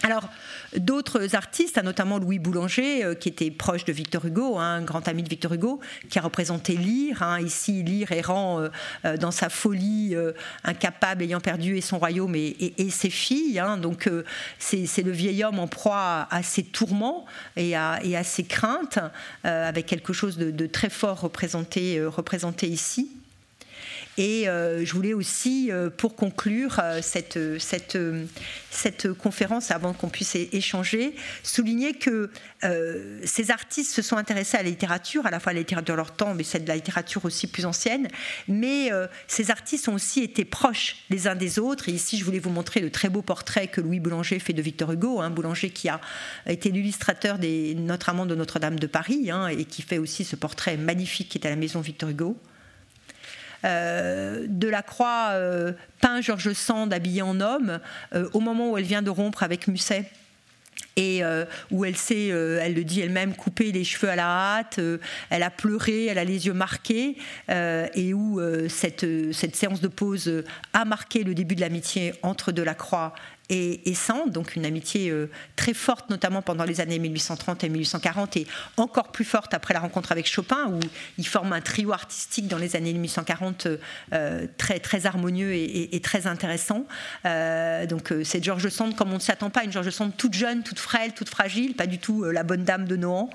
[0.06, 0.30] Alors,
[0.78, 5.08] d'autres artistes, notamment Louis Boulanger, euh, qui était proche de Victor Hugo, hein, un grand
[5.08, 5.80] ami de Victor Hugo,
[6.12, 7.24] qui a représenté Lyre.
[7.24, 8.70] Hein, ici, Lyre errant euh,
[9.06, 10.16] euh, dans sa folie,
[10.64, 13.58] incapable, ayant perdu et son royaume et, ses filles.
[13.58, 13.78] Hein.
[13.78, 14.08] donc,
[14.60, 17.26] c'est le vieil homme en proie à, ses tourments
[17.56, 19.00] et à, ses craintes,
[19.44, 23.10] avec quelque chose de, très fort représenté ici.
[24.18, 27.98] Et euh, je voulais aussi, euh, pour conclure euh, cette, cette,
[28.72, 32.30] cette conférence, avant qu'on puisse échanger, souligner que
[33.24, 35.98] ces artistes se sont intéressés à la littérature, à la fois à la littérature de
[35.98, 38.08] leur temps, mais celle de la littérature aussi plus ancienne.
[38.48, 38.90] Mais
[39.28, 41.90] ces artistes ont aussi été proches les uns des autres.
[41.90, 44.64] Et ici, je voulais vous montrer le très beau portrait que Louis Boulanger fait de
[44.64, 45.22] Victor Hugo.
[45.22, 46.02] Hein, Boulanger qui a
[46.48, 50.76] été l'illustrateur des Notre-Amant de Notre-Dame de Paris hein, et qui fait aussi ce portrait
[50.76, 52.36] magnifique qui est à la maison Victor Hugo.
[53.66, 57.80] Euh, de la Croix euh, peint Georges Sand habillé en homme
[58.14, 60.06] euh, au moment où elle vient de rompre avec Musset
[60.98, 61.24] et
[61.72, 64.80] où elle s'est, elle le dit elle-même, coupé les cheveux à la hâte,
[65.30, 67.18] elle a pleuré, elle a les yeux marqués,
[67.50, 68.40] et où
[68.70, 73.14] cette, cette séance de pause a marqué le début de l'amitié entre Delacroix
[73.50, 78.38] et, Sand, donc une amitié euh, très forte, notamment pendant les années 1830 et 1840,
[78.38, 78.48] et
[78.78, 80.80] encore plus forte après la rencontre avec Chopin, où
[81.18, 83.68] ils forment un trio artistique dans les années 1840
[84.14, 86.86] euh, très, très harmonieux et, très intéressant.
[87.26, 90.64] Euh, donc c'est George Sand, comme on ne s'attend pas, une George Sand toute jeune,
[90.64, 93.30] toute frêle, toute fragile, pas du tout la bonne dame de Nohant,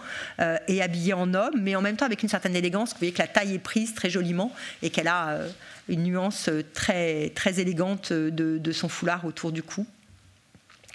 [0.69, 2.91] et habillée en homme, mais en même temps avec une certaine élégance.
[2.91, 5.39] Vous voyez que la taille est prise très joliment et qu'elle a
[5.89, 9.87] une nuance très, très élégante de son foulard autour du cou.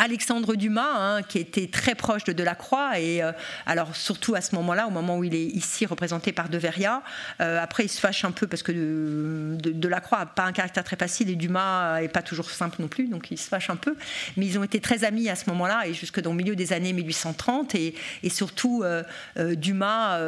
[0.00, 3.32] Alexandre Dumas, hein, qui était très proche de Delacroix, et euh,
[3.66, 7.02] alors surtout à ce moment-là, au moment où il est ici représenté par Deveria.
[7.42, 10.96] Euh, après, il se fâche un peu parce que Delacroix n'a pas un caractère très
[10.96, 13.94] facile et Dumas n'est pas toujours simple non plus, donc il se fâche un peu.
[14.38, 16.72] Mais ils ont été très amis à ce moment-là et jusque dans le milieu des
[16.72, 17.74] années 1830.
[17.74, 17.94] Et,
[18.30, 19.02] surtout, euh,
[19.36, 20.18] Dumas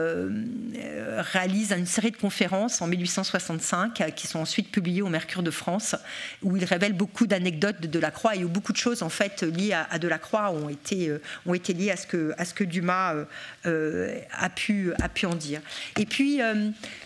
[1.16, 5.96] réalise une série de conférences en 1865 qui sont ensuite publiées au Mercure de France,
[6.42, 9.72] où il révèle beaucoup d'anecdotes de Delacroix et où beaucoup de choses en fait liées
[9.72, 13.14] à, Delacroix ont été, euh, ont été liées à ce que, à ce que Dumas
[13.14, 13.24] euh,
[13.66, 15.60] euh, a, pu, a pu en dire.
[15.98, 16.40] Et puis,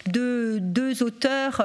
[0.06, 1.62] deux, deux auteurs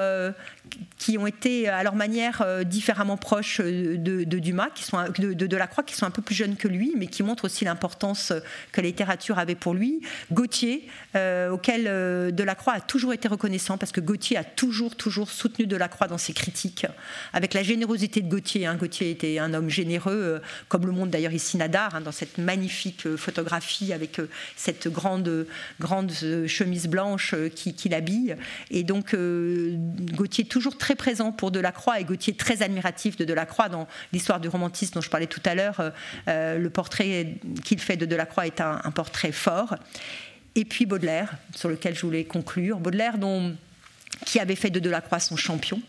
[1.01, 5.33] qui ont été à leur manière euh, différemment proches euh, de, Dumas, qui sont de,
[5.33, 8.33] de, Delacroix, qui sont un peu plus jeunes que lui, mais qui montrent aussi l'importance
[8.71, 10.01] que la littérature avait pour lui.
[10.31, 11.83] Gauthier, euh, auquel
[12.35, 16.33] Delacroix a toujours été reconnaissant, parce que Gauthier a toujours, toujours soutenu Delacroix dans ses
[16.33, 16.85] critiques,
[17.33, 18.67] avec la générosité de Gauthier.
[18.67, 18.75] Hein.
[18.75, 23.15] Gauthier était un homme généreux, comme le montre d'ailleurs ici Nadar, hein, dans cette magnifique
[23.15, 24.21] photographie avec
[24.55, 25.47] cette grande,
[25.79, 26.11] grande
[26.47, 28.35] chemise blanche qui, qui l'habille.
[28.69, 33.67] Et donc, Gauthier toujours toujours très présent pour Delacroix et Gauthier très admiratif de Delacroix
[33.67, 35.79] dans l'histoire du romantisme dont je parlais tout à l'heure.
[35.79, 35.89] Euh,
[36.27, 39.73] euh, le portrait qu'il fait de Delacroix est un, portrait fort.
[40.53, 42.77] Et puis Baudelaire, sur lequel je voulais conclure.
[42.77, 43.15] Baudelaire,
[44.23, 45.81] qui avait fait de Delacroix son champion.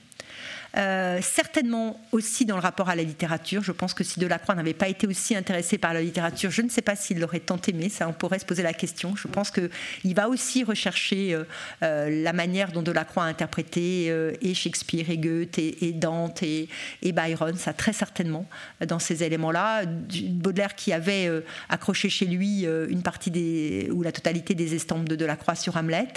[0.76, 3.62] Euh, certainement aussi dans le rapport à la littérature.
[3.62, 6.70] Je pense que si Delacroix n'avait pas été aussi intéressé par la littérature, je ne
[6.70, 7.90] sais pas s'il l'aurait tant aimé.
[7.90, 9.14] Ça, on pourrait se poser la question.
[9.14, 11.44] Je pense qu'il va aussi rechercher euh,
[11.82, 14.06] euh, la manière dont Delacroix a interprété
[14.40, 16.68] et Shakespeare et Goethe et, Dante et,
[17.02, 17.56] Byron.
[17.56, 18.46] Ça, très certainement,
[18.86, 19.84] dans ces éléments-là.
[20.30, 21.30] Baudelaire qui avait
[21.68, 26.12] accroché chez lui une partie des, ou la totalité des estampes de Delacroix sur Hamlet.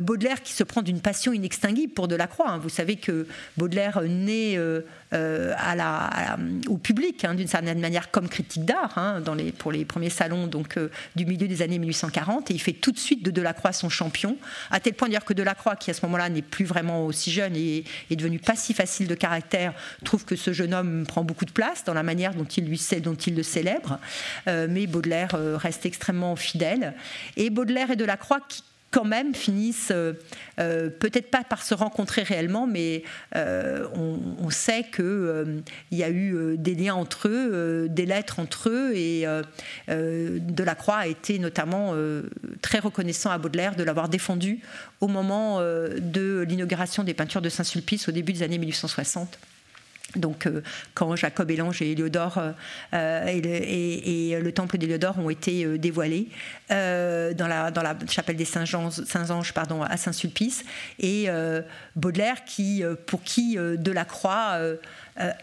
[0.00, 2.50] Baudelaire qui se prend d'une passion inextinguible pour Delacroix.
[2.50, 2.58] Hein.
[2.58, 3.26] Vous savez que
[3.56, 4.82] Baudelaire naît euh,
[5.12, 5.54] euh,
[6.68, 9.22] au public, hein, d'une certaine manière, comme critique d'art, hein,
[9.58, 12.50] pour les premiers salons euh, du milieu des années 1840.
[12.50, 14.36] Et il fait tout de suite de Delacroix son champion,
[14.70, 17.56] à tel point d'ailleurs que Delacroix, qui à ce moment-là n'est plus vraiment aussi jeune
[17.56, 19.72] et est devenu pas si facile de caractère,
[20.04, 22.80] trouve que ce jeune homme prend beaucoup de place dans la manière dont il, lui,
[23.02, 23.98] dont il le célèbre.
[24.46, 26.94] mais Baudelaire reste extrêmement fidèle.
[27.36, 30.14] Et Baudelaire et Delacroix, qui quand même finissent, euh,
[30.58, 33.04] euh, peut-être pas par se rencontrer réellement, mais
[33.36, 35.62] euh, on, sait qu'il
[35.92, 39.26] il y a eu des liens entre eux, des lettres entre eux, et
[39.88, 41.94] Delacroix a été notamment
[42.62, 44.58] très reconnaissant à Baudelaire de l'avoir défendu
[45.00, 49.38] au moment de l'inauguration des peintures de Saint-Sulpice au début des années 1860.
[50.16, 50.62] Donc, euh,
[50.94, 52.40] quand Jacob et et Héliodore
[52.94, 56.28] euh, et, le, temple d'Héliodore ont été euh, dévoilés
[56.68, 60.64] dans, la, chapelle des Saints-Anges à Saint-Sulpice,
[60.98, 61.28] et
[61.96, 64.58] Baudelaire, qui, pour qui Delacroix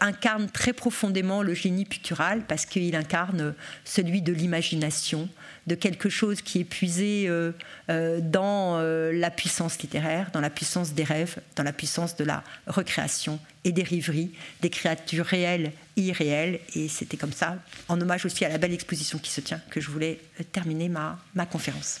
[0.00, 3.54] incarne très profondément le génie pictural, parce qu'il incarne
[3.84, 5.28] celui de l'imagination,
[5.68, 7.52] de quelque chose qui est puisé euh,
[7.90, 12.24] euh, dans euh, la puissance littéraire, dans la puissance des rêves, dans la puissance de
[12.24, 14.32] la recréation et des rêveries,
[14.62, 16.60] des créatures réelles et irréelles.
[16.74, 17.58] Et c'était comme ça,
[17.88, 20.18] en hommage aussi à la belle exposition qui se tient, que je voulais
[20.52, 22.00] terminer ma, ma conférence.